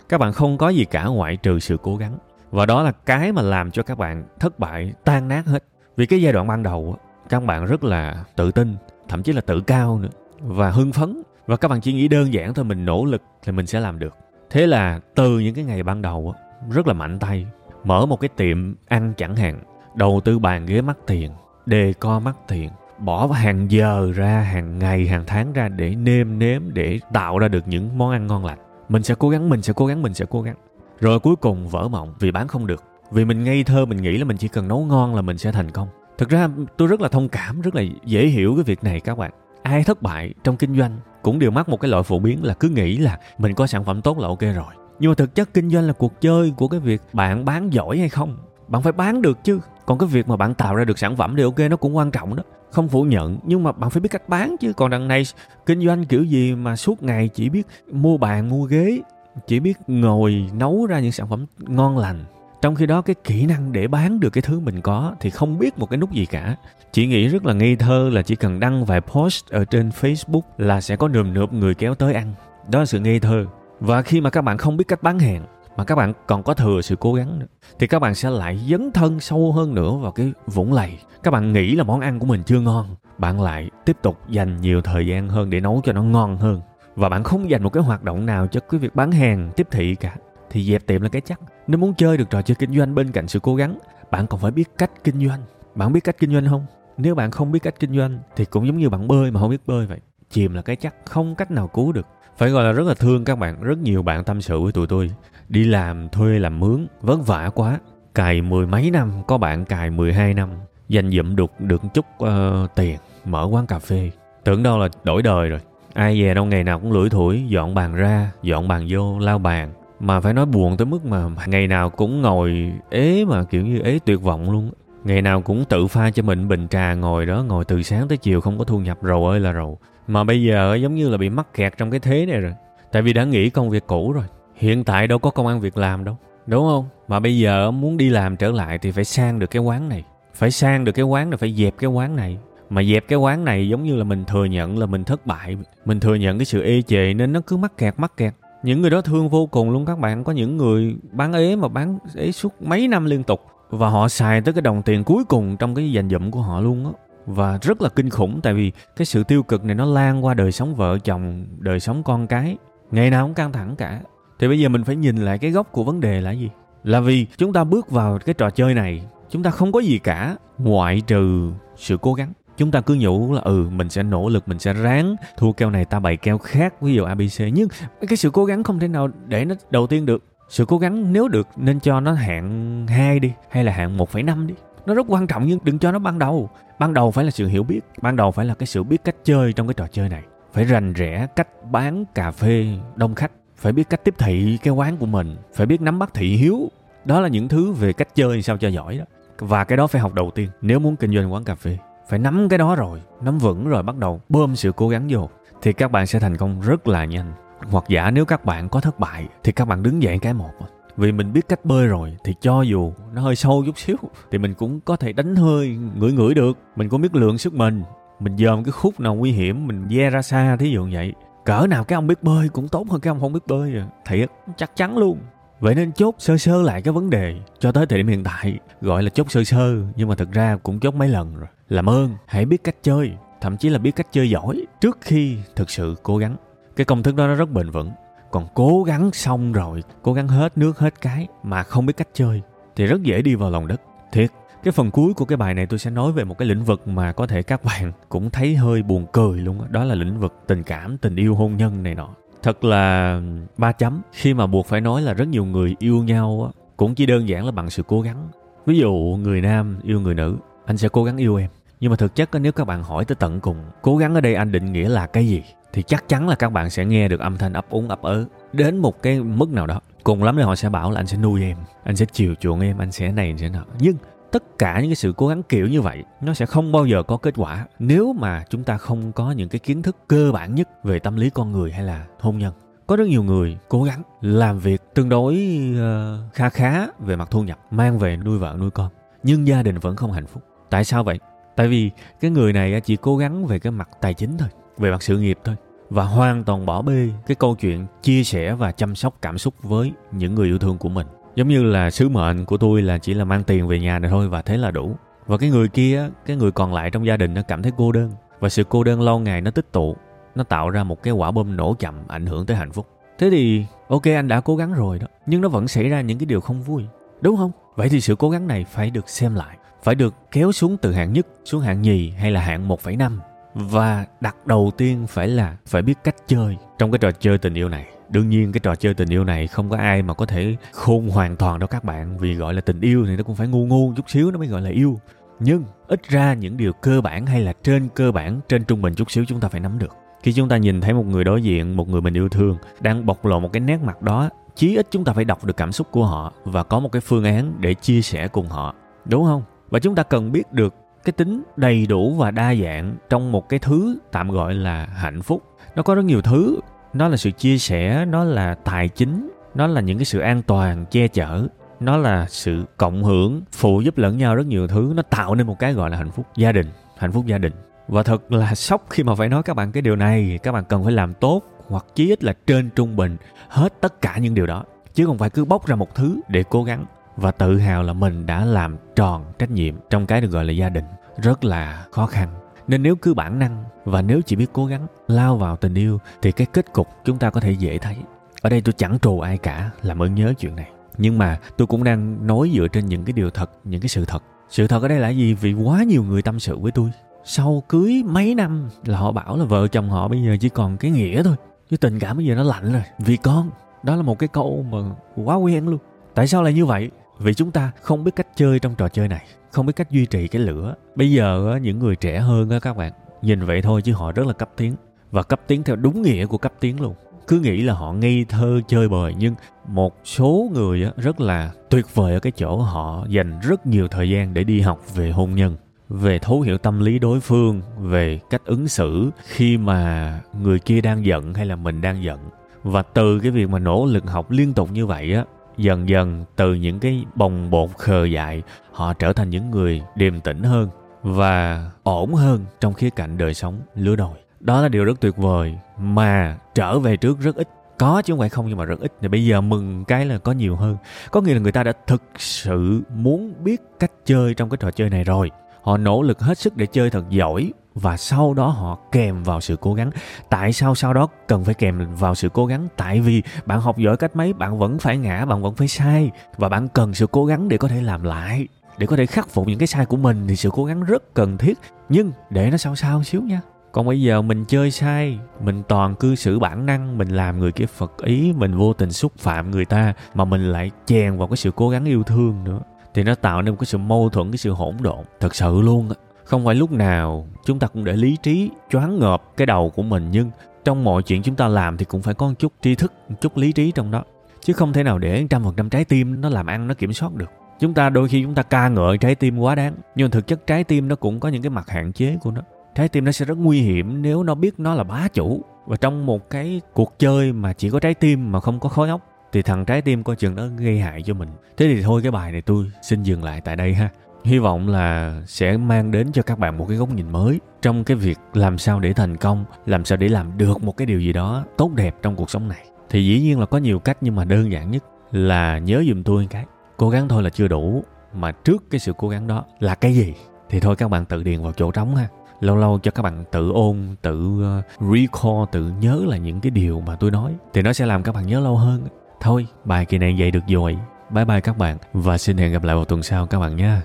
Các 0.09 0.17
bạn 0.17 0.33
không 0.33 0.57
có 0.57 0.69
gì 0.69 0.85
cả 0.85 1.05
ngoại 1.05 1.37
trừ 1.37 1.59
sự 1.59 1.77
cố 1.81 1.95
gắng. 1.95 2.17
và 2.51 2.65
đó 2.65 2.83
là 2.83 2.91
cái 2.91 3.31
mà 3.31 3.41
làm 3.41 3.71
cho 3.71 3.83
các 3.83 3.97
bạn 3.97 4.23
thất 4.39 4.59
bại, 4.59 4.93
tan 5.03 5.27
nát 5.27 5.45
hết. 5.45 5.63
Vì 5.97 6.05
cái 6.05 6.21
giai 6.21 6.33
đoạn 6.33 6.47
ban 6.47 6.63
đầu 6.63 6.95
các 7.29 7.43
bạn 7.43 7.65
rất 7.65 7.83
là 7.83 8.23
tự 8.35 8.51
tin, 8.51 8.75
thậm 9.07 9.23
chí 9.23 9.33
là 9.33 9.41
tự 9.41 9.61
cao 9.61 9.99
nữa, 9.99 10.09
và 10.39 10.69
hưng 10.69 10.91
phấn. 10.91 11.21
Và 11.47 11.57
các 11.57 11.67
bạn 11.67 11.81
chỉ 11.81 11.93
nghĩ 11.93 12.07
đơn 12.07 12.33
giản 12.33 12.53
thôi, 12.53 12.65
mình 12.65 12.85
nỗ 12.85 13.05
lực 13.05 13.21
thì 13.43 13.51
mình 13.51 13.65
sẽ 13.65 13.79
làm 13.79 13.99
được. 13.99 14.15
Thế 14.49 14.67
là 14.67 14.99
từ 15.15 15.39
những 15.39 15.55
cái 15.55 15.63
ngày 15.63 15.83
ban 15.83 16.01
đầu 16.01 16.35
rất 16.71 16.87
là 16.87 16.93
mạnh 16.93 17.19
tay, 17.19 17.47
mở 17.83 18.05
một 18.05 18.19
cái 18.19 18.29
tiệm 18.35 18.75
ăn 18.87 19.13
chẳng 19.17 19.35
hạn, 19.35 19.59
đầu 19.95 20.21
tư 20.25 20.39
bàn 20.39 20.65
ghế 20.65 20.81
mắc 20.81 20.97
tiền, 21.07 21.31
đề 21.65 21.93
co 21.93 22.19
mắc 22.19 22.35
tiền, 22.47 22.69
bỏ 22.97 23.27
hàng 23.27 23.71
giờ 23.71 24.11
ra, 24.15 24.39
hàng 24.39 24.79
ngày, 24.79 25.07
hàng 25.07 25.23
tháng 25.27 25.53
ra 25.53 25.67
để 25.67 25.95
nêm 25.95 26.39
nếm, 26.39 26.73
để 26.73 26.99
tạo 27.13 27.39
ra 27.39 27.47
được 27.47 27.67
những 27.67 27.97
món 27.97 28.11
ăn 28.11 28.27
ngon 28.27 28.45
lành 28.45 28.59
mình 28.89 29.03
sẽ 29.03 29.15
cố 29.19 29.29
gắng, 29.29 29.49
mình 29.49 29.61
sẽ 29.61 29.73
cố 29.73 29.85
gắng, 29.85 30.01
mình 30.01 30.13
sẽ 30.13 30.25
cố 30.29 30.41
gắng. 30.41 30.55
Rồi 30.99 31.19
cuối 31.19 31.35
cùng 31.35 31.67
vỡ 31.67 31.87
mộng 31.87 32.13
vì 32.19 32.31
bán 32.31 32.47
không 32.47 32.67
được. 32.67 32.83
Vì 33.11 33.25
mình 33.25 33.43
ngây 33.43 33.63
thơ, 33.63 33.85
mình 33.85 34.01
nghĩ 34.01 34.17
là 34.17 34.25
mình 34.25 34.37
chỉ 34.37 34.47
cần 34.47 34.67
nấu 34.67 34.85
ngon 34.85 35.15
là 35.15 35.21
mình 35.21 35.37
sẽ 35.37 35.51
thành 35.51 35.71
công. 35.71 35.87
Thực 36.17 36.29
ra 36.29 36.49
tôi 36.77 36.87
rất 36.87 37.01
là 37.01 37.09
thông 37.09 37.29
cảm, 37.29 37.61
rất 37.61 37.75
là 37.75 37.83
dễ 38.05 38.27
hiểu 38.27 38.55
cái 38.55 38.63
việc 38.63 38.83
này 38.83 38.99
các 38.99 39.17
bạn. 39.17 39.31
Ai 39.63 39.83
thất 39.83 40.01
bại 40.01 40.33
trong 40.43 40.57
kinh 40.57 40.77
doanh 40.77 40.99
cũng 41.21 41.39
đều 41.39 41.51
mắc 41.51 41.69
một 41.69 41.79
cái 41.81 41.91
loại 41.91 42.03
phổ 42.03 42.19
biến 42.19 42.43
là 42.43 42.53
cứ 42.53 42.69
nghĩ 42.69 42.97
là 42.97 43.19
mình 43.37 43.53
có 43.53 43.67
sản 43.67 43.83
phẩm 43.83 44.01
tốt 44.01 44.19
là 44.19 44.27
ok 44.27 44.41
rồi. 44.41 44.73
Nhưng 44.99 45.11
mà 45.11 45.15
thực 45.15 45.35
chất 45.35 45.53
kinh 45.53 45.69
doanh 45.69 45.87
là 45.87 45.93
cuộc 45.93 46.21
chơi 46.21 46.53
của 46.57 46.67
cái 46.67 46.79
việc 46.79 47.01
bạn 47.13 47.45
bán 47.45 47.73
giỏi 47.73 47.97
hay 47.97 48.09
không? 48.09 48.37
Bạn 48.67 48.81
phải 48.81 48.91
bán 48.91 49.21
được 49.21 49.43
chứ. 49.43 49.59
Còn 49.85 49.97
cái 49.97 50.09
việc 50.09 50.27
mà 50.27 50.35
bạn 50.35 50.53
tạo 50.53 50.75
ra 50.75 50.83
được 50.83 50.99
sản 50.99 51.15
phẩm 51.15 51.35
thì 51.37 51.43
ok, 51.43 51.59
nó 51.69 51.77
cũng 51.77 51.97
quan 51.97 52.11
trọng 52.11 52.35
đó 52.35 52.43
không 52.71 52.87
phủ 52.87 53.03
nhận, 53.03 53.39
nhưng 53.43 53.63
mà 53.63 53.71
bạn 53.71 53.89
phải 53.89 54.01
biết 54.01 54.09
cách 54.11 54.29
bán 54.29 54.55
chứ. 54.59 54.73
Còn 54.73 54.89
đằng 54.89 55.07
này, 55.07 55.23
kinh 55.65 55.85
doanh 55.85 56.05
kiểu 56.05 56.23
gì 56.23 56.55
mà 56.55 56.75
suốt 56.75 57.03
ngày 57.03 57.29
chỉ 57.33 57.49
biết 57.49 57.67
mua 57.91 58.17
bàn, 58.17 58.49
mua 58.49 58.63
ghế, 58.63 58.99
chỉ 59.47 59.59
biết 59.59 59.77
ngồi 59.87 60.49
nấu 60.53 60.85
ra 60.85 60.99
những 60.99 61.11
sản 61.11 61.27
phẩm 61.29 61.45
ngon 61.59 61.97
lành. 61.97 62.25
Trong 62.61 62.75
khi 62.75 62.85
đó, 62.85 63.01
cái 63.01 63.15
kỹ 63.23 63.45
năng 63.45 63.71
để 63.71 63.87
bán 63.87 64.19
được 64.19 64.29
cái 64.29 64.41
thứ 64.41 64.59
mình 64.59 64.81
có 64.81 65.15
thì 65.19 65.29
không 65.29 65.59
biết 65.59 65.79
một 65.79 65.89
cái 65.89 65.97
nút 65.97 66.11
gì 66.11 66.25
cả. 66.25 66.55
Chỉ 66.91 67.07
nghĩ 67.07 67.27
rất 67.27 67.45
là 67.45 67.53
ngây 67.53 67.75
thơ 67.75 68.09
là 68.13 68.21
chỉ 68.21 68.35
cần 68.35 68.59
đăng 68.59 68.85
vài 68.85 69.01
post 69.01 69.49
ở 69.49 69.65
trên 69.65 69.89
facebook 69.89 70.41
là 70.57 70.81
sẽ 70.81 70.95
có 70.95 71.07
nườm 71.07 71.33
nượp 71.33 71.53
người 71.53 71.73
kéo 71.73 71.95
tới 71.95 72.13
ăn. 72.13 72.33
Đó 72.71 72.79
là 72.79 72.85
sự 72.85 72.99
ngây 72.99 73.19
thơ. 73.19 73.45
Và 73.79 74.01
khi 74.01 74.21
mà 74.21 74.29
các 74.29 74.41
bạn 74.41 74.57
không 74.57 74.77
biết 74.77 74.87
cách 74.87 75.03
bán 75.03 75.19
hàng 75.19 75.45
mà 75.79 75.85
các 75.85 75.95
bạn 75.95 76.13
còn 76.27 76.43
có 76.43 76.53
thừa 76.53 76.81
sự 76.81 76.95
cố 76.99 77.13
gắng 77.13 77.39
nữa. 77.39 77.45
Thì 77.79 77.87
các 77.87 77.99
bạn 77.99 78.15
sẽ 78.15 78.29
lại 78.29 78.59
dấn 78.69 78.91
thân 78.91 79.19
sâu 79.19 79.51
hơn 79.51 79.75
nữa 79.75 79.95
vào 79.95 80.11
cái 80.11 80.33
vũng 80.47 80.73
lầy. 80.73 80.97
Các 81.23 81.31
bạn 81.31 81.53
nghĩ 81.53 81.75
là 81.75 81.83
món 81.83 81.99
ăn 81.99 82.19
của 82.19 82.25
mình 82.25 82.43
chưa 82.43 82.59
ngon. 82.59 82.95
Bạn 83.17 83.41
lại 83.41 83.69
tiếp 83.85 83.97
tục 84.01 84.17
dành 84.29 84.61
nhiều 84.61 84.81
thời 84.81 85.07
gian 85.07 85.29
hơn 85.29 85.49
để 85.49 85.59
nấu 85.59 85.81
cho 85.83 85.93
nó 85.93 86.03
ngon 86.03 86.37
hơn. 86.37 86.61
Và 86.95 87.09
bạn 87.09 87.23
không 87.23 87.49
dành 87.49 87.63
một 87.63 87.69
cái 87.69 87.83
hoạt 87.83 88.03
động 88.03 88.25
nào 88.25 88.47
cho 88.47 88.59
cái 88.59 88.79
việc 88.79 88.95
bán 88.95 89.11
hàng, 89.11 89.51
tiếp 89.55 89.67
thị 89.71 89.95
cả. 89.95 90.15
Thì 90.49 90.63
dẹp 90.63 90.85
tiệm 90.85 91.01
là 91.01 91.09
cái 91.09 91.21
chắc. 91.21 91.39
Nếu 91.67 91.77
muốn 91.77 91.93
chơi 91.93 92.17
được 92.17 92.29
trò 92.29 92.41
chơi 92.41 92.55
kinh 92.55 92.77
doanh 92.77 92.95
bên 92.95 93.11
cạnh 93.11 93.27
sự 93.27 93.39
cố 93.39 93.55
gắng, 93.55 93.77
bạn 94.11 94.27
còn 94.27 94.39
phải 94.39 94.51
biết 94.51 94.69
cách 94.77 94.91
kinh 95.03 95.27
doanh. 95.27 95.41
Bạn 95.75 95.93
biết 95.93 96.03
cách 96.03 96.15
kinh 96.19 96.33
doanh 96.33 96.47
không? 96.47 96.65
Nếu 96.97 97.15
bạn 97.15 97.31
không 97.31 97.51
biết 97.51 97.63
cách 97.63 97.75
kinh 97.79 97.97
doanh, 97.97 98.19
thì 98.35 98.45
cũng 98.45 98.67
giống 98.67 98.77
như 98.77 98.89
bạn 98.89 99.07
bơi 99.07 99.31
mà 99.31 99.39
không 99.39 99.49
biết 99.49 99.67
bơi 99.67 99.85
vậy. 99.85 99.99
Chìm 100.29 100.53
là 100.53 100.61
cái 100.61 100.75
chắc, 100.75 100.95
không 101.05 101.35
cách 101.35 101.51
nào 101.51 101.67
cứu 101.67 101.91
được 101.91 102.07
phải 102.39 102.49
gọi 102.49 102.63
là 102.63 102.71
rất 102.71 102.87
là 102.87 102.93
thương 102.93 103.25
các 103.25 103.39
bạn 103.39 103.61
rất 103.61 103.77
nhiều 103.77 104.03
bạn 104.03 104.23
tâm 104.23 104.41
sự 104.41 104.61
với 104.61 104.71
tụi 104.71 104.87
tôi. 104.87 105.11
Đi 105.49 105.63
làm 105.63 106.09
thuê 106.09 106.39
làm 106.39 106.59
mướn 106.59 106.87
vất 107.01 107.27
vả 107.27 107.49
quá. 107.55 107.79
Cài 108.15 108.41
mười 108.41 108.67
mấy 108.67 108.91
năm 108.91 109.11
có 109.27 109.37
bạn 109.37 109.65
cài 109.65 109.89
12 109.89 110.33
năm. 110.33 110.49
Dành 110.89 111.11
dụm 111.11 111.35
được 111.35 111.51
được 111.59 111.81
chút 111.93 112.05
uh, 112.23 112.29
tiền 112.75 112.97
mở 113.25 113.47
quán 113.51 113.67
cà 113.67 113.79
phê. 113.79 114.11
Tưởng 114.43 114.63
đâu 114.63 114.77
là 114.77 114.89
đổi 115.03 115.21
đời 115.21 115.49
rồi. 115.49 115.59
Ai 115.93 116.21
về 116.21 116.33
đâu 116.33 116.45
ngày 116.45 116.63
nào 116.63 116.79
cũng 116.79 116.91
lưỡi 116.91 117.09
thủi 117.09 117.45
dọn 117.47 117.75
bàn 117.75 117.95
ra 117.95 118.31
dọn 118.43 118.67
bàn 118.67 118.85
vô 118.89 119.19
lao 119.19 119.39
bàn. 119.39 119.73
Mà 119.99 120.19
phải 120.19 120.33
nói 120.33 120.45
buồn 120.45 120.77
tới 120.77 120.85
mức 120.85 121.05
mà 121.05 121.29
ngày 121.47 121.67
nào 121.67 121.89
cũng 121.89 122.21
ngồi 122.21 122.71
ế 122.89 123.25
mà 123.25 123.43
kiểu 123.43 123.65
như 123.65 123.79
ế 123.79 123.99
tuyệt 124.05 124.21
vọng 124.21 124.51
luôn. 124.51 124.71
Ngày 125.03 125.21
nào 125.21 125.41
cũng 125.41 125.65
tự 125.69 125.87
pha 125.87 126.11
cho 126.11 126.23
mình 126.23 126.47
bình 126.47 126.67
trà 126.67 126.93
ngồi 126.93 127.25
đó 127.25 127.43
ngồi 127.43 127.65
từ 127.65 127.83
sáng 127.83 128.07
tới 128.07 128.17
chiều 128.17 128.41
không 128.41 128.57
có 128.57 128.63
thu 128.63 128.79
nhập 128.79 128.97
rầu 129.01 129.27
ơi 129.27 129.39
là 129.39 129.53
rầu 129.53 129.79
mà 130.09 130.23
bây 130.23 130.43
giờ 130.43 130.75
giống 130.75 130.95
như 130.95 131.09
là 131.09 131.17
bị 131.17 131.29
mắc 131.29 131.53
kẹt 131.53 131.77
trong 131.77 131.91
cái 131.91 131.99
thế 131.99 132.25
này 132.25 132.39
rồi. 132.39 132.53
Tại 132.91 133.01
vì 133.01 133.13
đã 133.13 133.23
nghỉ 133.23 133.49
công 133.49 133.69
việc 133.69 133.87
cũ 133.87 134.11
rồi. 134.11 134.23
Hiện 134.55 134.83
tại 134.83 135.07
đâu 135.07 135.19
có 135.19 135.29
công 135.29 135.47
ăn 135.47 135.59
việc 135.59 135.77
làm 135.77 136.03
đâu. 136.03 136.17
Đúng 136.47 136.63
không? 136.63 136.85
Mà 137.07 137.19
bây 137.19 137.37
giờ 137.37 137.71
muốn 137.71 137.97
đi 137.97 138.09
làm 138.09 138.37
trở 138.37 138.51
lại 138.51 138.77
thì 138.77 138.91
phải 138.91 139.03
sang 139.03 139.39
được 139.39 139.47
cái 139.47 139.61
quán 139.61 139.89
này. 139.89 140.03
Phải 140.33 140.51
sang 140.51 140.85
được 140.85 140.91
cái 140.91 141.05
quán 141.05 141.29
này, 141.29 141.37
phải 141.37 141.53
dẹp 141.53 141.77
cái 141.77 141.89
quán 141.89 142.15
này. 142.15 142.37
Mà 142.69 142.83
dẹp 142.83 143.07
cái 143.07 143.19
quán 143.19 143.45
này 143.45 143.69
giống 143.69 143.83
như 143.83 143.95
là 143.95 144.03
mình 144.03 144.25
thừa 144.25 144.45
nhận 144.45 144.77
là 144.77 144.85
mình 144.85 145.03
thất 145.03 145.25
bại. 145.25 145.57
Mình 145.85 145.99
thừa 145.99 146.15
nhận 146.15 146.37
cái 146.37 146.45
sự 146.45 146.63
ê 146.63 146.81
chề 146.81 147.13
nên 147.13 147.33
nó 147.33 147.41
cứ 147.47 147.57
mắc 147.57 147.77
kẹt 147.77 147.93
mắc 147.97 148.17
kẹt. 148.17 148.33
Những 148.63 148.81
người 148.81 148.91
đó 148.91 149.01
thương 149.01 149.29
vô 149.29 149.45
cùng 149.45 149.71
luôn 149.71 149.85
các 149.85 149.99
bạn. 149.99 150.23
Có 150.23 150.31
những 150.31 150.57
người 150.57 150.95
bán 151.11 151.33
ế 151.33 151.55
mà 151.55 151.67
bán 151.67 151.97
ế 152.15 152.31
suốt 152.31 152.61
mấy 152.61 152.87
năm 152.87 153.05
liên 153.05 153.23
tục. 153.23 153.41
Và 153.69 153.89
họ 153.89 154.07
xài 154.07 154.41
tới 154.41 154.53
cái 154.53 154.61
đồng 154.61 154.81
tiền 154.81 155.03
cuối 155.03 155.23
cùng 155.23 155.57
trong 155.57 155.75
cái 155.75 155.91
dành 155.91 156.09
dụm 156.09 156.31
của 156.31 156.41
họ 156.41 156.61
luôn 156.61 156.85
á 156.85 156.91
và 157.29 157.57
rất 157.61 157.81
là 157.81 157.89
kinh 157.89 158.09
khủng 158.09 158.39
tại 158.43 158.53
vì 158.53 158.71
cái 158.95 159.05
sự 159.05 159.23
tiêu 159.23 159.43
cực 159.43 159.65
này 159.65 159.75
nó 159.75 159.85
lan 159.85 160.25
qua 160.25 160.33
đời 160.33 160.51
sống 160.51 160.75
vợ 160.75 160.97
chồng 160.99 161.45
đời 161.59 161.79
sống 161.79 162.03
con 162.03 162.27
cái. 162.27 162.57
Ngày 162.91 163.09
nào 163.09 163.25
cũng 163.25 163.33
căng 163.33 163.51
thẳng 163.51 163.75
cả. 163.75 164.01
Thì 164.39 164.47
bây 164.47 164.59
giờ 164.59 164.69
mình 164.69 164.83
phải 164.83 164.95
nhìn 164.95 165.17
lại 165.17 165.37
cái 165.37 165.51
gốc 165.51 165.71
của 165.71 165.83
vấn 165.83 165.99
đề 165.99 166.21
là 166.21 166.31
gì? 166.31 166.49
Là 166.83 166.99
vì 166.99 167.27
chúng 167.37 167.53
ta 167.53 167.63
bước 167.63 167.91
vào 167.91 168.19
cái 168.25 168.33
trò 168.33 168.49
chơi 168.49 168.73
này 168.73 169.03
chúng 169.29 169.43
ta 169.43 169.49
không 169.49 169.71
có 169.71 169.79
gì 169.79 169.97
cả 169.97 170.35
ngoại 170.57 171.01
trừ 171.01 171.51
sự 171.77 171.97
cố 172.01 172.13
gắng. 172.13 172.33
Chúng 172.57 172.71
ta 172.71 172.81
cứ 172.81 172.95
nhủ 172.99 173.33
là 173.33 173.41
ừ 173.41 173.69
mình 173.71 173.89
sẽ 173.89 174.03
nỗ 174.03 174.29
lực 174.29 174.47
mình 174.47 174.59
sẽ 174.59 174.73
ráng 174.73 175.15
thua 175.37 175.51
keo 175.51 175.69
này 175.69 175.85
ta 175.85 175.99
bày 175.99 176.17
keo 176.17 176.37
khác 176.37 176.81
ví 176.81 176.93
dụ 176.93 177.03
abc 177.03 177.43
nhưng 177.53 177.67
cái 178.07 178.17
sự 178.17 178.29
cố 178.29 178.45
gắng 178.45 178.63
không 178.63 178.79
thể 178.79 178.87
nào 178.87 179.09
để 179.27 179.45
nó 179.45 179.55
đầu 179.69 179.87
tiên 179.87 180.05
được. 180.05 180.23
Sự 180.49 180.65
cố 180.65 180.77
gắng 180.77 181.13
nếu 181.13 181.27
được 181.27 181.47
nên 181.55 181.79
cho 181.79 181.99
nó 181.99 182.13
hạng 182.13 182.85
2 182.87 183.19
đi 183.19 183.31
hay 183.49 183.63
là 183.63 183.71
hạng 183.71 183.97
1,5 183.97 184.47
đi 184.47 184.53
nó 184.85 184.93
rất 184.93 185.05
quan 185.09 185.27
trọng 185.27 185.45
nhưng 185.45 185.59
đừng 185.63 185.79
cho 185.79 185.91
nó 185.91 185.99
ban 185.99 186.19
đầu. 186.19 186.49
Ban 186.79 186.93
đầu 186.93 187.11
phải 187.11 187.25
là 187.25 187.31
sự 187.31 187.47
hiểu 187.47 187.63
biết, 187.63 187.81
ban 188.01 188.15
đầu 188.15 188.31
phải 188.31 188.45
là 188.45 188.53
cái 188.53 188.67
sự 188.67 188.83
biết 188.83 189.03
cách 189.03 189.15
chơi 189.23 189.53
trong 189.53 189.67
cái 189.67 189.73
trò 189.73 189.87
chơi 189.91 190.09
này. 190.09 190.23
Phải 190.53 190.63
rành 190.63 190.93
rẽ 190.93 191.27
cách 191.35 191.47
bán 191.71 192.05
cà 192.15 192.31
phê 192.31 192.67
đông 192.95 193.15
khách, 193.15 193.31
phải 193.57 193.71
biết 193.71 193.89
cách 193.89 194.03
tiếp 194.03 194.13
thị 194.17 194.57
cái 194.63 194.73
quán 194.73 194.97
của 194.97 195.05
mình, 195.05 195.35
phải 195.53 195.65
biết 195.65 195.81
nắm 195.81 195.99
bắt 195.99 196.13
thị 196.13 196.35
hiếu. 196.35 196.71
Đó 197.05 197.19
là 197.19 197.27
những 197.27 197.47
thứ 197.47 197.71
về 197.71 197.93
cách 197.93 198.15
chơi 198.15 198.41
sao 198.41 198.57
cho 198.57 198.67
giỏi 198.67 198.97
đó. 198.97 199.05
Và 199.37 199.63
cái 199.63 199.77
đó 199.77 199.87
phải 199.87 200.01
học 200.01 200.13
đầu 200.13 200.31
tiên. 200.35 200.49
Nếu 200.61 200.79
muốn 200.79 200.95
kinh 200.95 201.15
doanh 201.15 201.33
quán 201.33 201.43
cà 201.43 201.55
phê, 201.55 201.77
phải 202.09 202.19
nắm 202.19 202.49
cái 202.49 202.59
đó 202.59 202.75
rồi, 202.75 203.01
nắm 203.21 203.37
vững 203.37 203.69
rồi 203.69 203.83
bắt 203.83 203.95
đầu 203.95 204.21
bơm 204.29 204.55
sự 204.55 204.71
cố 204.75 204.89
gắng 204.89 205.07
vô, 205.09 205.29
thì 205.61 205.73
các 205.73 205.91
bạn 205.91 206.07
sẽ 206.07 206.19
thành 206.19 206.37
công 206.37 206.61
rất 206.61 206.87
là 206.87 207.05
nhanh. 207.05 207.33
Hoặc 207.71 207.83
giả 207.87 208.11
nếu 208.11 208.25
các 208.25 208.45
bạn 208.45 208.69
có 208.69 208.79
thất 208.79 208.99
bại, 208.99 209.27
thì 209.43 209.51
các 209.51 209.67
bạn 209.67 209.83
đứng 209.83 210.03
dậy 210.03 210.19
cái 210.21 210.33
một 210.33 210.51
vì 210.99 211.11
mình 211.11 211.33
biết 211.33 211.49
cách 211.49 211.65
bơi 211.65 211.87
rồi, 211.87 212.17
thì 212.23 212.33
cho 212.41 212.61
dù 212.61 212.93
nó 213.13 213.21
hơi 213.21 213.35
sâu 213.35 213.63
chút 213.65 213.77
xíu, 213.77 213.97
thì 214.31 214.37
mình 214.37 214.53
cũng 214.53 214.79
có 214.79 214.95
thể 214.95 215.13
đánh 215.13 215.35
hơi, 215.35 215.77
ngửi 215.95 216.11
ngửi 216.11 216.33
được. 216.33 216.57
Mình 216.75 216.89
cũng 216.89 217.01
biết 217.01 217.15
lượng 217.15 217.37
sức 217.37 217.53
mình. 217.53 217.83
Mình 218.19 218.37
dòm 218.37 218.63
cái 218.63 218.71
khúc 218.71 218.99
nào 218.99 219.15
nguy 219.15 219.31
hiểm, 219.31 219.67
mình 219.67 219.87
ve 219.89 220.09
ra 220.09 220.21
xa, 220.21 220.57
thí 220.59 220.69
dụ 220.69 220.87
vậy. 220.91 221.13
Cỡ 221.45 221.67
nào 221.69 221.83
cái 221.83 221.95
ông 221.95 222.07
biết 222.07 222.23
bơi 222.23 222.49
cũng 222.49 222.67
tốt 222.67 222.85
hơn 222.89 223.01
cái 223.01 223.11
ông 223.11 223.19
không 223.19 223.33
biết 223.33 223.47
bơi 223.47 223.73
à. 223.75 223.87
Thiệt, 224.05 224.31
chắc 224.57 224.75
chắn 224.75 224.97
luôn. 224.97 225.19
Vậy 225.59 225.75
nên 225.75 225.91
chốt 225.91 226.15
sơ 226.17 226.37
sơ 226.37 226.61
lại 226.61 226.81
cái 226.81 226.91
vấn 226.91 227.09
đề 227.09 227.35
cho 227.59 227.71
tới 227.71 227.85
thời 227.85 227.99
điểm 227.99 228.07
hiện 228.07 228.23
tại, 228.23 228.59
gọi 228.81 229.03
là 229.03 229.09
chốt 229.09 229.31
sơ 229.31 229.43
sơ, 229.43 229.75
nhưng 229.95 230.09
mà 230.09 230.15
thực 230.15 230.31
ra 230.31 230.57
cũng 230.63 230.79
chốt 230.79 230.95
mấy 230.95 231.09
lần 231.09 231.35
rồi. 231.35 231.47
Làm 231.69 231.89
ơn, 231.89 232.15
hãy 232.25 232.45
biết 232.45 232.63
cách 232.63 232.75
chơi, 232.83 233.11
thậm 233.41 233.57
chí 233.57 233.69
là 233.69 233.79
biết 233.79 233.95
cách 233.95 234.07
chơi 234.11 234.29
giỏi 234.29 234.65
trước 234.81 234.97
khi 235.01 235.37
thực 235.55 235.69
sự 235.69 235.95
cố 236.03 236.17
gắng. 236.17 236.35
Cái 236.75 236.85
công 236.85 237.03
thức 237.03 237.15
đó 237.15 237.27
nó 237.27 237.35
rất 237.35 237.51
bền 237.51 237.69
vững 237.69 237.91
còn 238.31 238.47
cố 238.53 238.83
gắng 238.83 239.11
xong 239.13 239.51
rồi 239.51 239.83
cố 240.01 240.13
gắng 240.13 240.27
hết 240.27 240.57
nước 240.57 240.79
hết 240.79 241.01
cái 241.01 241.27
mà 241.43 241.63
không 241.63 241.85
biết 241.85 241.97
cách 241.97 242.07
chơi 242.13 242.41
thì 242.75 242.85
rất 242.85 243.03
dễ 243.03 243.21
đi 243.21 243.35
vào 243.35 243.49
lòng 243.49 243.67
đất. 243.67 243.81
Thiệt 244.11 244.29
cái 244.63 244.71
phần 244.71 244.91
cuối 244.91 245.13
của 245.13 245.25
cái 245.25 245.37
bài 245.37 245.53
này 245.53 245.65
tôi 245.65 245.79
sẽ 245.79 245.89
nói 245.89 246.11
về 246.11 246.23
một 246.23 246.37
cái 246.37 246.47
lĩnh 246.47 246.63
vực 246.63 246.87
mà 246.87 247.11
có 247.11 247.27
thể 247.27 247.43
các 247.43 247.63
bạn 247.63 247.91
cũng 248.09 248.29
thấy 248.29 248.55
hơi 248.55 248.83
buồn 248.83 249.05
cười 249.11 249.37
luôn 249.39 249.57
đó, 249.59 249.65
đó 249.69 249.83
là 249.83 249.95
lĩnh 249.95 250.19
vực 250.19 250.33
tình 250.47 250.63
cảm 250.63 250.97
tình 250.97 251.15
yêu 251.15 251.35
hôn 251.35 251.57
nhân 251.57 251.83
này 251.83 251.95
nọ. 251.95 252.09
Thật 252.43 252.63
là 252.63 253.21
ba 253.57 253.71
chấm. 253.71 254.01
Khi 254.11 254.33
mà 254.33 254.47
buộc 254.47 254.65
phải 254.65 254.81
nói 254.81 255.01
là 255.01 255.13
rất 255.13 255.27
nhiều 255.27 255.45
người 255.45 255.75
yêu 255.79 256.03
nhau 256.03 256.51
cũng 256.77 256.95
chỉ 256.95 257.05
đơn 257.05 257.27
giản 257.27 257.45
là 257.45 257.51
bằng 257.51 257.69
sự 257.69 257.83
cố 257.87 258.01
gắng. 258.01 258.27
Ví 258.65 258.77
dụ 258.77 258.93
người 259.23 259.41
nam 259.41 259.79
yêu 259.83 259.99
người 259.99 260.15
nữ 260.15 260.37
anh 260.65 260.77
sẽ 260.77 260.89
cố 260.89 261.03
gắng 261.03 261.17
yêu 261.17 261.35
em. 261.35 261.49
Nhưng 261.79 261.89
mà 261.91 261.95
thực 261.95 262.15
chất 262.15 262.29
nếu 262.41 262.51
các 262.51 262.65
bạn 262.65 262.83
hỏi 262.83 263.05
tới 263.05 263.15
tận 263.15 263.39
cùng 263.39 263.57
cố 263.81 263.97
gắng 263.97 264.15
ở 264.15 264.21
đây 264.21 264.35
anh 264.35 264.51
định 264.51 264.71
nghĩa 264.71 264.89
là 264.89 265.07
cái 265.07 265.27
gì? 265.27 265.43
Thì 265.73 265.83
chắc 265.83 266.09
chắn 266.09 266.29
là 266.29 266.35
các 266.35 266.49
bạn 266.49 266.69
sẽ 266.69 266.85
nghe 266.85 267.07
được 267.07 267.19
âm 267.19 267.37
thanh 267.37 267.53
ấp 267.53 267.69
úng 267.69 267.89
ấp 267.89 268.01
ớ 268.01 268.25
đến 268.53 268.77
một 268.77 269.01
cái 269.01 269.19
mức 269.19 269.49
nào 269.49 269.67
đó. 269.67 269.79
Cùng 270.03 270.23
lắm 270.23 270.35
thì 270.37 270.43
họ 270.43 270.55
sẽ 270.55 270.69
bảo 270.69 270.91
là 270.91 270.99
anh 270.99 271.07
sẽ 271.07 271.17
nuôi 271.17 271.41
em 271.41 271.57
anh 271.83 271.95
sẽ 271.95 272.05
chiều 272.11 272.35
chuộng 272.39 272.61
em 272.61 272.77
anh 272.77 272.91
sẽ 272.91 273.11
này 273.11 273.27
anh 273.27 273.37
sẽ 273.37 273.49
nọ. 273.49 273.65
Nhưng 273.79 273.95
tất 274.31 274.43
cả 274.59 274.79
những 274.79 274.89
cái 274.89 274.95
sự 274.95 275.13
cố 275.17 275.27
gắng 275.27 275.43
kiểu 275.43 275.67
như 275.67 275.81
vậy 275.81 276.03
nó 276.21 276.33
sẽ 276.33 276.45
không 276.45 276.71
bao 276.71 276.85
giờ 276.85 277.03
có 277.03 277.17
kết 277.17 277.33
quả 277.37 277.65
nếu 277.79 278.13
mà 278.13 278.43
chúng 278.49 278.63
ta 278.63 278.77
không 278.77 279.11
có 279.11 279.31
những 279.31 279.49
cái 279.49 279.59
kiến 279.59 279.81
thức 279.81 279.97
cơ 280.07 280.31
bản 280.31 280.55
nhất 280.55 280.83
về 280.83 280.99
tâm 280.99 281.15
lý 281.15 281.29
con 281.29 281.51
người 281.51 281.71
hay 281.71 281.83
là 281.83 282.05
hôn 282.19 282.37
nhân. 282.37 282.53
Có 282.87 282.95
rất 282.95 283.07
nhiều 283.07 283.23
người 283.23 283.57
cố 283.69 283.83
gắng 283.83 284.01
làm 284.21 284.59
việc 284.59 284.81
tương 284.93 285.09
đối 285.09 285.59
ờ, 285.77 286.19
uh, 286.27 286.33
khá 286.33 286.49
khá 286.49 286.87
về 286.99 287.15
mặt 287.15 287.27
thu 287.31 287.43
nhập 287.43 287.59
mang 287.71 287.99
về 287.99 288.17
nuôi 288.17 288.37
vợ 288.37 288.55
nuôi 288.59 288.71
con 288.71 288.89
nhưng 289.23 289.47
gia 289.47 289.63
đình 289.63 289.77
vẫn 289.79 289.95
không 289.95 290.11
hạnh 290.11 290.27
phúc. 290.27 290.43
Tại 290.69 290.83
sao 290.83 291.03
vậy? 291.03 291.19
Tại 291.55 291.67
vì 291.67 291.91
cái 292.19 292.31
người 292.31 292.53
này 292.53 292.81
chỉ 292.81 292.95
cố 292.95 293.17
gắng 293.17 293.45
về 293.45 293.59
cái 293.59 293.71
mặt 293.71 293.89
tài 294.01 294.13
chính 294.13 294.37
thôi 294.37 294.49
về 294.79 294.91
mặt 294.91 295.03
sự 295.03 295.17
nghiệp 295.17 295.37
thôi. 295.43 295.55
Và 295.89 296.03
hoàn 296.03 296.43
toàn 296.43 296.65
bỏ 296.65 296.81
bê 296.81 297.09
cái 297.27 297.35
câu 297.35 297.55
chuyện 297.55 297.85
chia 298.01 298.23
sẻ 298.23 298.53
và 298.53 298.71
chăm 298.71 298.95
sóc 298.95 299.15
cảm 299.21 299.37
xúc 299.37 299.53
với 299.63 299.91
những 300.11 300.35
người 300.35 300.47
yêu 300.47 300.59
thương 300.59 300.77
của 300.77 300.89
mình. 300.89 301.07
Giống 301.35 301.47
như 301.47 301.63
là 301.63 301.89
sứ 301.89 302.09
mệnh 302.09 302.45
của 302.45 302.57
tôi 302.57 302.81
là 302.81 302.97
chỉ 302.97 303.13
là 303.13 303.25
mang 303.25 303.43
tiền 303.43 303.67
về 303.67 303.79
nhà 303.79 303.99
này 303.99 304.11
thôi 304.11 304.27
và 304.27 304.41
thế 304.41 304.57
là 304.57 304.71
đủ. 304.71 304.95
Và 305.27 305.37
cái 305.37 305.49
người 305.49 305.67
kia 305.67 306.09
cái 306.25 306.37
người 306.37 306.51
còn 306.51 306.73
lại 306.73 306.89
trong 306.91 307.05
gia 307.05 307.17
đình 307.17 307.33
nó 307.33 307.41
cảm 307.41 307.61
thấy 307.61 307.71
cô 307.77 307.91
đơn. 307.91 308.11
Và 308.39 308.49
sự 308.49 308.63
cô 308.69 308.83
đơn 308.83 309.01
lâu 309.01 309.19
ngày 309.19 309.41
nó 309.41 309.51
tích 309.51 309.71
tụ 309.71 309.95
nó 310.35 310.43
tạo 310.43 310.69
ra 310.69 310.83
một 310.83 311.03
cái 311.03 311.13
quả 311.13 311.31
bom 311.31 311.57
nổ 311.57 311.73
chậm 311.73 311.95
ảnh 312.07 312.25
hưởng 312.25 312.45
tới 312.45 312.57
hạnh 312.57 312.71
phúc. 312.71 312.87
Thế 313.19 313.29
thì 313.29 313.65
ok 313.87 314.03
anh 314.05 314.27
đã 314.27 314.41
cố 314.41 314.55
gắng 314.55 314.73
rồi 314.73 314.99
đó 314.99 315.07
nhưng 315.25 315.41
nó 315.41 315.49
vẫn 315.49 315.67
xảy 315.67 315.89
ra 315.89 316.01
những 316.01 316.19
cái 316.19 316.25
điều 316.25 316.41
không 316.41 316.61
vui. 316.61 316.83
Đúng 317.21 317.37
không? 317.37 317.51
Vậy 317.75 317.89
thì 317.89 318.01
sự 318.01 318.15
cố 318.15 318.29
gắng 318.29 318.47
này 318.47 318.65
phải 318.71 318.89
được 318.89 319.09
xem 319.09 319.35
lại 319.35 319.57
phải 319.83 319.95
được 319.95 320.15
kéo 320.31 320.51
xuống 320.51 320.77
từ 320.77 320.91
hạng 320.91 321.13
nhất 321.13 321.27
xuống 321.45 321.61
hạng 321.61 321.81
nhì 321.81 322.09
hay 322.09 322.31
là 322.31 322.41
hạng 322.41 322.67
1,5 322.67 323.17
và 323.53 324.05
đặt 324.21 324.47
đầu 324.47 324.71
tiên 324.77 325.07
phải 325.07 325.27
là 325.27 325.57
phải 325.65 325.81
biết 325.81 325.97
cách 326.03 326.15
chơi 326.27 326.57
trong 326.77 326.91
cái 326.91 326.99
trò 326.99 327.11
chơi 327.11 327.37
tình 327.37 327.53
yêu 327.53 327.69
này. 327.69 327.85
Đương 328.09 328.29
nhiên 328.29 328.51
cái 328.51 328.59
trò 328.59 328.75
chơi 328.75 328.93
tình 328.93 329.09
yêu 329.09 329.23
này 329.23 329.47
không 329.47 329.69
có 329.69 329.77
ai 329.77 330.01
mà 330.01 330.13
có 330.13 330.25
thể 330.25 330.55
khôn 330.71 331.09
hoàn 331.09 331.35
toàn 331.35 331.59
đâu 331.59 331.67
các 331.67 331.83
bạn, 331.83 332.17
vì 332.17 332.35
gọi 332.35 332.53
là 332.53 332.61
tình 332.61 332.81
yêu 332.81 333.05
thì 333.07 333.15
nó 333.15 333.23
cũng 333.23 333.35
phải 333.35 333.47
ngu 333.47 333.65
ngu 333.65 333.93
chút 333.95 334.09
xíu 334.09 334.31
nó 334.31 334.37
mới 334.39 334.47
gọi 334.47 334.61
là 334.61 334.69
yêu. 334.69 334.99
Nhưng 335.39 335.63
ít 335.87 336.09
ra 336.09 336.33
những 336.33 336.57
điều 336.57 336.73
cơ 336.73 337.01
bản 337.01 337.25
hay 337.25 337.41
là 337.41 337.53
trên 337.63 337.89
cơ 337.95 338.11
bản, 338.11 338.39
trên 338.49 338.63
trung 338.63 338.81
bình 338.81 338.95
chút 338.95 339.11
xíu 339.11 339.25
chúng 339.27 339.39
ta 339.39 339.47
phải 339.47 339.61
nắm 339.61 339.79
được. 339.79 339.95
Khi 340.23 340.33
chúng 340.33 340.49
ta 340.49 340.57
nhìn 340.57 340.81
thấy 340.81 340.93
một 340.93 341.05
người 341.05 341.23
đối 341.23 341.41
diện, 341.41 341.77
một 341.77 341.89
người 341.89 342.01
mình 342.01 342.13
yêu 342.13 342.29
thương, 342.29 342.57
đang 342.79 343.05
bộc 343.05 343.25
lộ 343.25 343.39
một 343.39 343.49
cái 343.53 343.59
nét 343.59 343.77
mặt 343.83 344.01
đó, 344.01 344.29
chí 344.55 344.75
ít 344.75 344.87
chúng 344.91 345.05
ta 345.05 345.13
phải 345.13 345.25
đọc 345.25 345.45
được 345.45 345.57
cảm 345.57 345.71
xúc 345.71 345.87
của 345.91 346.05
họ 346.05 346.33
và 346.43 346.63
có 346.63 346.79
một 346.79 346.91
cái 346.91 347.01
phương 347.01 347.23
án 347.23 347.53
để 347.59 347.73
chia 347.73 348.01
sẻ 348.01 348.27
cùng 348.27 348.47
họ. 348.47 348.75
Đúng 349.05 349.25
không? 349.25 349.43
Và 349.69 349.79
chúng 349.79 349.95
ta 349.95 350.03
cần 350.03 350.31
biết 350.31 350.51
được 350.51 350.75
cái 351.09 351.25
tính 351.25 351.43
đầy 351.57 351.85
đủ 351.85 352.15
và 352.15 352.31
đa 352.31 352.55
dạng 352.55 352.95
trong 353.09 353.31
một 353.31 353.49
cái 353.49 353.59
thứ 353.59 353.99
tạm 354.11 354.31
gọi 354.31 354.53
là 354.53 354.85
hạnh 354.85 355.21
phúc. 355.21 355.43
Nó 355.75 355.83
có 355.83 355.95
rất 355.95 356.05
nhiều 356.05 356.21
thứ. 356.21 356.59
Nó 356.93 357.07
là 357.07 357.17
sự 357.17 357.31
chia 357.31 357.57
sẻ, 357.57 358.05
nó 358.05 358.23
là 358.23 358.55
tài 358.55 358.89
chính, 358.89 359.31
nó 359.55 359.67
là 359.67 359.81
những 359.81 359.97
cái 359.97 360.05
sự 360.05 360.19
an 360.19 360.41
toàn, 360.41 360.85
che 360.85 361.07
chở, 361.07 361.47
nó 361.79 361.97
là 361.97 362.25
sự 362.29 362.65
cộng 362.77 363.03
hưởng, 363.03 363.41
phụ 363.51 363.81
giúp 363.81 363.97
lẫn 363.97 364.17
nhau 364.17 364.35
rất 364.35 364.47
nhiều 364.47 364.67
thứ. 364.67 364.93
Nó 364.95 365.01
tạo 365.01 365.35
nên 365.35 365.47
một 365.47 365.59
cái 365.59 365.73
gọi 365.73 365.89
là 365.89 365.97
hạnh 365.97 366.11
phúc 366.11 366.25
gia 366.35 366.51
đình, 366.51 366.67
hạnh 366.97 367.11
phúc 367.11 367.25
gia 367.25 367.37
đình. 367.37 367.53
Và 367.87 368.03
thật 368.03 368.31
là 368.31 368.55
sốc 368.55 368.85
khi 368.89 369.03
mà 369.03 369.15
phải 369.15 369.29
nói 369.29 369.43
các 369.43 369.53
bạn 369.53 369.71
cái 369.71 369.81
điều 369.81 369.95
này. 369.95 370.39
Các 370.43 370.51
bạn 370.51 370.63
cần 370.69 370.83
phải 370.83 370.93
làm 370.93 371.13
tốt 371.13 371.43
hoặc 371.67 371.85
chí 371.95 372.11
ít 372.11 372.23
là 372.23 372.33
trên 372.47 372.69
trung 372.75 372.95
bình 372.95 373.17
hết 373.47 373.81
tất 373.81 374.01
cả 374.01 374.17
những 374.17 374.33
điều 374.33 374.45
đó. 374.45 374.63
Chứ 374.93 375.05
không 375.05 375.17
phải 375.17 375.29
cứ 375.29 375.45
bóc 375.45 375.67
ra 375.67 375.75
một 375.75 375.95
thứ 375.95 376.19
để 376.27 376.43
cố 376.49 376.63
gắng 376.63 376.85
và 377.17 377.31
tự 377.31 377.57
hào 377.57 377.83
là 377.83 377.93
mình 377.93 378.25
đã 378.25 378.45
làm 378.45 378.77
tròn 378.95 379.25
trách 379.39 379.51
nhiệm 379.51 379.75
trong 379.89 380.05
cái 380.05 380.21
được 380.21 380.31
gọi 380.31 380.45
là 380.45 380.51
gia 380.51 380.69
đình 380.69 380.85
rất 381.21 381.45
là 381.45 381.85
khó 381.91 382.05
khăn. 382.05 382.29
Nên 382.67 382.83
nếu 382.83 382.95
cứ 382.95 383.13
bản 383.13 383.39
năng 383.39 383.63
và 383.85 384.01
nếu 384.01 384.21
chỉ 384.25 384.35
biết 384.35 384.53
cố 384.53 384.65
gắng 384.65 384.87
lao 385.07 385.37
vào 385.37 385.55
tình 385.55 385.73
yêu 385.73 385.99
thì 386.21 386.31
cái 386.31 386.47
kết 386.53 386.73
cục 386.73 386.87
chúng 387.05 387.17
ta 387.17 387.29
có 387.29 387.39
thể 387.39 387.51
dễ 387.51 387.77
thấy. 387.77 387.95
Ở 388.41 388.49
đây 388.49 388.61
tôi 388.61 388.73
chẳng 388.73 388.99
trù 388.99 389.19
ai 389.19 389.37
cả, 389.37 389.69
làm 389.81 390.01
ơn 390.01 390.15
nhớ 390.15 390.33
chuyện 390.39 390.55
này. 390.55 390.69
Nhưng 390.97 391.17
mà 391.17 391.39
tôi 391.57 391.67
cũng 391.67 391.83
đang 391.83 392.27
nói 392.27 392.51
dựa 392.55 392.67
trên 392.67 392.85
những 392.85 393.03
cái 393.03 393.13
điều 393.13 393.29
thật, 393.29 393.51
những 393.63 393.81
cái 393.81 393.89
sự 393.89 394.05
thật. 394.05 394.23
Sự 394.49 394.67
thật 394.67 394.81
ở 394.81 394.87
đây 394.87 394.99
là 394.99 395.09
gì? 395.09 395.33
Vì 395.33 395.53
quá 395.53 395.83
nhiều 395.83 396.03
người 396.03 396.21
tâm 396.21 396.39
sự 396.39 396.57
với 396.57 396.71
tôi. 396.71 396.89
Sau 397.23 397.63
cưới 397.69 398.03
mấy 398.05 398.35
năm 398.35 398.69
là 398.85 398.97
họ 398.97 399.11
bảo 399.11 399.37
là 399.37 399.45
vợ 399.45 399.67
chồng 399.67 399.89
họ 399.89 400.07
bây 400.07 400.23
giờ 400.23 400.37
chỉ 400.39 400.49
còn 400.49 400.77
cái 400.77 400.91
nghĩa 400.91 401.23
thôi. 401.23 401.35
Chứ 401.69 401.77
tình 401.77 401.99
cảm 401.99 402.17
bây 402.17 402.25
giờ 402.25 402.35
nó 402.35 402.43
lạnh 402.43 402.73
rồi. 402.73 402.83
Vì 402.99 403.17
con, 403.17 403.49
đó 403.83 403.95
là 403.95 404.01
một 404.01 404.19
cái 404.19 404.27
câu 404.27 404.65
mà 404.71 404.77
quá 405.15 405.35
quen 405.35 405.67
luôn. 405.67 405.79
Tại 406.13 406.27
sao 406.27 406.43
lại 406.43 406.53
như 406.53 406.65
vậy? 406.65 406.91
Vì 407.19 407.33
chúng 407.33 407.51
ta 407.51 407.71
không 407.81 408.03
biết 408.03 408.11
cách 408.15 408.27
chơi 408.35 408.59
trong 408.59 408.75
trò 408.75 408.89
chơi 408.89 409.07
này, 409.07 409.25
không 409.51 409.65
biết 409.65 409.73
cách 409.75 409.91
duy 409.91 410.05
trì 410.05 410.27
cái 410.27 410.41
lửa. 410.41 410.75
Bây 410.95 411.11
giờ 411.11 411.59
những 411.61 411.79
người 411.79 411.95
trẻ 411.95 412.19
hơn 412.19 412.59
các 412.61 412.77
bạn, 412.77 412.93
nhìn 413.21 413.45
vậy 413.45 413.61
thôi 413.61 413.81
chứ 413.81 413.93
họ 413.93 414.11
rất 414.11 414.27
là 414.27 414.33
cấp 414.33 414.49
tiến. 414.57 414.75
Và 415.11 415.23
cấp 415.23 415.41
tiến 415.47 415.63
theo 415.63 415.75
đúng 415.75 416.01
nghĩa 416.01 416.25
của 416.25 416.37
cấp 416.37 416.53
tiến 416.59 416.81
luôn. 416.81 416.95
Cứ 417.27 417.39
nghĩ 417.39 417.61
là 417.61 417.73
họ 417.73 417.93
ngây 417.93 418.25
thơ 418.29 418.61
chơi 418.67 418.89
bời, 418.89 419.15
nhưng 419.17 419.35
một 419.67 419.95
số 420.05 420.49
người 420.53 420.91
rất 420.97 421.19
là 421.21 421.51
tuyệt 421.69 421.95
vời 421.95 422.13
ở 422.13 422.19
cái 422.19 422.31
chỗ 422.31 422.57
họ 422.57 423.05
dành 423.09 423.39
rất 423.39 423.67
nhiều 423.67 423.87
thời 423.87 424.09
gian 424.09 424.33
để 424.33 424.43
đi 424.43 424.61
học 424.61 424.95
về 424.95 425.11
hôn 425.11 425.35
nhân, 425.35 425.55
về 425.89 426.19
thấu 426.19 426.41
hiểu 426.41 426.57
tâm 426.57 426.79
lý 426.79 426.99
đối 426.99 427.19
phương, 427.19 427.61
về 427.79 428.19
cách 428.29 428.41
ứng 428.45 428.67
xử 428.67 429.09
khi 429.25 429.57
mà 429.57 430.19
người 430.41 430.59
kia 430.59 430.81
đang 430.81 431.05
giận 431.05 431.33
hay 431.33 431.45
là 431.45 431.55
mình 431.55 431.81
đang 431.81 432.03
giận. 432.03 432.19
Và 432.63 432.81
từ 432.81 433.19
cái 433.19 433.31
việc 433.31 433.49
mà 433.49 433.59
nỗ 433.59 433.85
lực 433.85 434.03
học 434.05 434.31
liên 434.31 434.53
tục 434.53 434.69
như 434.71 434.85
vậy 434.85 435.13
á 435.13 435.25
dần 435.59 435.89
dần, 435.89 436.25
từ 436.35 436.53
những 436.53 436.79
cái 436.79 437.05
bồng 437.15 437.49
bột 437.49 437.69
khờ 437.77 438.05
dại, 438.05 438.43
họ 438.71 438.93
trở 438.93 439.13
thành 439.13 439.29
những 439.29 439.51
người 439.51 439.81
điềm 439.95 440.21
tĩnh 440.21 440.43
hơn 440.43 440.69
và 441.03 441.71
ổn 441.83 442.13
hơn 442.13 442.45
trong 442.59 442.73
khía 442.73 442.89
cạnh 442.89 443.17
đời 443.17 443.33
sống 443.33 443.61
lứa 443.75 443.95
đôi. 443.95 444.13
Đó 444.39 444.61
là 444.61 444.69
điều 444.69 444.85
rất 444.85 445.01
tuyệt 445.01 445.17
vời 445.17 445.55
mà 445.77 446.37
trở 446.55 446.79
về 446.79 446.97
trước 446.97 447.19
rất 447.19 447.35
ít. 447.35 447.49
Có 447.77 448.01
chứ 448.01 448.13
không 448.13 448.19
phải 448.19 448.29
không 448.29 448.47
nhưng 448.47 448.57
mà 448.57 448.65
rất 448.65 448.79
ít. 448.79 448.93
Thì 449.01 449.07
bây 449.07 449.25
giờ 449.25 449.41
mừng 449.41 449.85
cái 449.85 450.05
là 450.05 450.17
có 450.17 450.31
nhiều 450.31 450.55
hơn. 450.55 450.77
Có 451.11 451.21
nghĩa 451.21 451.33
là 451.33 451.39
người 451.39 451.51
ta 451.51 451.63
đã 451.63 451.73
thực 451.87 452.01
sự 452.17 452.81
muốn 452.95 453.33
biết 453.43 453.61
cách 453.79 453.91
chơi 454.05 454.33
trong 454.33 454.49
cái 454.49 454.57
trò 454.57 454.71
chơi 454.71 454.89
này 454.89 455.03
rồi. 455.03 455.31
Họ 455.61 455.77
nỗ 455.77 456.01
lực 456.01 456.19
hết 456.19 456.37
sức 456.37 456.57
để 456.57 456.65
chơi 456.65 456.89
thật 456.89 457.09
giỏi 457.09 457.51
và 457.75 457.97
sau 457.97 458.33
đó 458.33 458.47
họ 458.47 458.77
kèm 458.91 459.23
vào 459.23 459.41
sự 459.41 459.55
cố 459.61 459.73
gắng. 459.73 459.91
Tại 460.29 460.53
sao 460.53 460.75
sau 460.75 460.93
đó 460.93 461.07
cần 461.27 461.43
phải 461.43 461.53
kèm 461.53 461.95
vào 461.95 462.15
sự 462.15 462.29
cố 462.29 462.45
gắng? 462.45 462.67
Tại 462.77 463.01
vì 463.01 463.23
bạn 463.45 463.61
học 463.61 463.77
giỏi 463.77 463.97
cách 463.97 464.15
mấy, 464.15 464.33
bạn 464.33 464.59
vẫn 464.59 464.79
phải 464.79 464.97
ngã, 464.97 465.25
bạn 465.25 465.41
vẫn 465.41 465.55
phải 465.55 465.67
sai. 465.67 466.11
Và 466.37 466.49
bạn 466.49 466.67
cần 466.67 466.93
sự 466.93 467.07
cố 467.07 467.25
gắng 467.25 467.49
để 467.49 467.57
có 467.57 467.67
thể 467.67 467.81
làm 467.81 468.03
lại. 468.03 468.47
Để 468.77 468.87
có 468.87 468.95
thể 468.95 469.05
khắc 469.05 469.29
phục 469.29 469.47
những 469.47 469.59
cái 469.59 469.67
sai 469.67 469.85
của 469.85 469.97
mình 469.97 470.25
thì 470.27 470.35
sự 470.35 470.49
cố 470.53 470.65
gắng 470.65 470.83
rất 470.83 471.13
cần 471.13 471.37
thiết. 471.37 471.57
Nhưng 471.89 472.11
để 472.29 472.51
nó 472.51 472.57
sao 472.57 472.75
sao 472.75 473.03
xíu 473.03 473.21
nha. 473.21 473.41
Còn 473.71 473.87
bây 473.87 474.01
giờ 474.01 474.21
mình 474.21 474.45
chơi 474.45 474.71
sai, 474.71 475.19
mình 475.43 475.63
toàn 475.67 475.95
cư 475.95 476.15
xử 476.15 476.39
bản 476.39 476.65
năng, 476.65 476.97
mình 476.97 477.09
làm 477.09 477.39
người 477.39 477.51
kia 477.51 477.65
phật 477.65 477.93
ý, 478.03 478.33
mình 478.37 478.57
vô 478.57 478.73
tình 478.73 478.91
xúc 478.91 479.11
phạm 479.17 479.51
người 479.51 479.65
ta 479.65 479.93
mà 480.13 480.25
mình 480.25 480.51
lại 480.51 480.71
chèn 480.85 481.17
vào 481.17 481.27
cái 481.27 481.37
sự 481.37 481.51
cố 481.55 481.69
gắng 481.69 481.85
yêu 481.85 482.03
thương 482.03 482.43
nữa. 482.43 482.59
Thì 482.93 483.03
nó 483.03 483.15
tạo 483.15 483.41
nên 483.41 483.53
một 483.53 483.57
cái 483.59 483.65
sự 483.65 483.77
mâu 483.77 484.09
thuẫn, 484.09 484.31
cái 484.31 484.37
sự 484.37 484.51
hỗn 484.51 484.75
độn. 484.81 485.05
Thật 485.19 485.35
sự 485.35 485.61
luôn 485.61 485.89
á 485.89 485.95
không 486.29 486.45
phải 486.45 486.55
lúc 486.55 486.71
nào 486.71 487.27
chúng 487.45 487.59
ta 487.59 487.67
cũng 487.67 487.83
để 487.83 487.95
lý 487.95 488.17
trí 488.23 488.49
choáng 488.69 488.99
ngợp 488.99 489.23
cái 489.37 489.45
đầu 489.45 489.69
của 489.75 489.83
mình, 489.83 490.07
nhưng 490.11 490.31
trong 490.65 490.83
mọi 490.83 491.03
chuyện 491.03 491.21
chúng 491.21 491.35
ta 491.35 491.47
làm 491.47 491.77
thì 491.77 491.85
cũng 491.85 492.01
phải 492.01 492.13
có 492.13 492.27
một 492.27 492.33
chút 492.39 492.53
tri 492.61 492.75
thức, 492.75 492.93
một 493.09 493.15
chút 493.21 493.37
lý 493.37 493.51
trí 493.51 493.71
trong 493.71 493.91
đó. 493.91 494.03
Chứ 494.41 494.53
không 494.53 494.73
thể 494.73 494.83
nào 494.83 494.99
để 494.99 495.25
trăm 495.29 495.43
phần 495.43 495.55
trăm 495.55 495.69
trái 495.69 495.85
tim 495.85 496.21
nó 496.21 496.29
làm 496.29 496.47
ăn, 496.47 496.67
nó 496.67 496.73
kiểm 496.73 496.93
soát 496.93 497.13
được. 497.13 497.31
Chúng 497.59 497.73
ta 497.73 497.89
đôi 497.89 498.07
khi 498.07 498.23
chúng 498.23 498.35
ta 498.35 498.43
ca 498.43 498.69
ngợi 498.69 498.97
trái 498.97 499.15
tim 499.15 499.39
quá 499.39 499.55
đáng, 499.55 499.73
nhưng 499.95 500.11
thực 500.11 500.27
chất 500.27 500.47
trái 500.47 500.63
tim 500.63 500.87
nó 500.87 500.95
cũng 500.95 501.19
có 501.19 501.29
những 501.29 501.41
cái 501.41 501.49
mặt 501.49 501.69
hạn 501.69 501.93
chế 501.93 502.17
của 502.21 502.31
nó. 502.31 502.41
Trái 502.75 502.89
tim 502.89 503.05
nó 503.05 503.11
sẽ 503.11 503.25
rất 503.25 503.37
nguy 503.37 503.61
hiểm 503.61 504.01
nếu 504.01 504.23
nó 504.23 504.35
biết 504.35 504.59
nó 504.59 504.75
là 504.75 504.83
bá 504.83 505.07
chủ. 505.13 505.41
Và 505.65 505.77
trong 505.77 506.05
một 506.05 506.29
cái 506.29 506.61
cuộc 506.73 506.99
chơi 506.99 507.33
mà 507.33 507.53
chỉ 507.53 507.69
có 507.69 507.79
trái 507.79 507.93
tim 507.93 508.31
mà 508.31 508.39
không 508.39 508.59
có 508.59 508.69
khối 508.69 508.89
óc, 508.89 509.01
thì 509.31 509.41
thằng 509.41 509.65
trái 509.65 509.81
tim 509.81 510.03
coi 510.03 510.15
chừng 510.15 510.35
nó 510.35 510.47
gây 510.57 510.79
hại 510.79 511.01
cho 511.01 511.13
mình. 511.13 511.29
Thế 511.57 511.75
thì 511.75 511.81
thôi, 511.81 512.01
cái 512.01 512.11
bài 512.11 512.31
này 512.31 512.41
tôi 512.41 512.65
xin 512.81 513.03
dừng 513.03 513.23
lại 513.23 513.41
tại 513.41 513.55
đây 513.55 513.73
ha 513.73 513.89
hy 514.29 514.39
vọng 514.39 514.67
là 514.67 515.21
sẽ 515.25 515.57
mang 515.57 515.91
đến 515.91 516.11
cho 516.11 516.21
các 516.21 516.39
bạn 516.39 516.57
một 516.57 516.65
cái 516.69 516.77
góc 516.77 516.93
nhìn 516.93 517.11
mới 517.11 517.39
trong 517.61 517.83
cái 517.83 517.97
việc 517.97 518.17
làm 518.33 518.57
sao 518.57 518.79
để 518.79 518.93
thành 518.93 519.17
công, 519.17 519.45
làm 519.65 519.85
sao 519.85 519.97
để 519.97 520.07
làm 520.07 520.37
được 520.37 520.63
một 520.63 520.77
cái 520.77 520.85
điều 520.85 520.99
gì 520.99 521.13
đó 521.13 521.45
tốt 521.57 521.71
đẹp 521.75 521.95
trong 522.01 522.15
cuộc 522.15 522.29
sống 522.29 522.47
này. 522.47 522.65
Thì 522.89 523.05
dĩ 523.05 523.21
nhiên 523.21 523.39
là 523.39 523.45
có 523.45 523.57
nhiều 523.57 523.79
cách 523.79 523.97
nhưng 524.01 524.15
mà 524.15 524.25
đơn 524.25 524.51
giản 524.51 524.71
nhất 524.71 524.83
là 525.11 525.57
nhớ 525.57 525.83
giùm 525.87 526.03
tôi 526.03 526.27
cái. 526.29 526.45
Cố 526.77 526.89
gắng 526.89 527.07
thôi 527.07 527.23
là 527.23 527.29
chưa 527.29 527.47
đủ, 527.47 527.83
mà 528.13 528.31
trước 528.31 528.63
cái 528.71 528.79
sự 528.79 528.93
cố 528.97 529.09
gắng 529.09 529.27
đó 529.27 529.45
là 529.59 529.75
cái 529.75 529.93
gì? 529.93 530.13
Thì 530.49 530.59
thôi 530.59 530.75
các 530.75 530.89
bạn 530.89 531.05
tự 531.05 531.23
điền 531.23 531.41
vào 531.41 531.51
chỗ 531.51 531.71
trống 531.71 531.95
ha. 531.95 532.07
Lâu 532.39 532.55
lâu 532.55 532.79
cho 532.83 532.91
các 532.91 533.03
bạn 533.03 533.23
tự 533.31 533.51
ôn, 533.51 533.95
tự 534.01 534.19
uh, 534.59 534.65
recall, 534.79 535.43
tự 535.51 535.71
nhớ 535.79 536.03
là 536.07 536.17
những 536.17 536.41
cái 536.41 536.49
điều 536.51 536.79
mà 536.79 536.95
tôi 536.95 537.11
nói. 537.11 537.35
Thì 537.53 537.61
nó 537.61 537.73
sẽ 537.73 537.85
làm 537.85 538.03
các 538.03 538.15
bạn 538.15 538.27
nhớ 538.27 538.39
lâu 538.39 538.57
hơn. 538.57 538.87
Thôi, 539.21 539.47
bài 539.65 539.85
kỳ 539.85 539.97
này 539.97 540.15
vậy 540.19 540.31
được 540.31 540.47
rồi. 540.47 540.77
Bye 541.09 541.25
bye 541.25 541.41
các 541.41 541.57
bạn 541.57 541.77
và 541.93 542.17
xin 542.17 542.37
hẹn 542.37 542.51
gặp 542.51 542.63
lại 542.63 542.75
vào 542.75 542.85
tuần 542.85 543.03
sau 543.03 543.25
các 543.25 543.39
bạn 543.39 543.55
nha. 543.55 543.81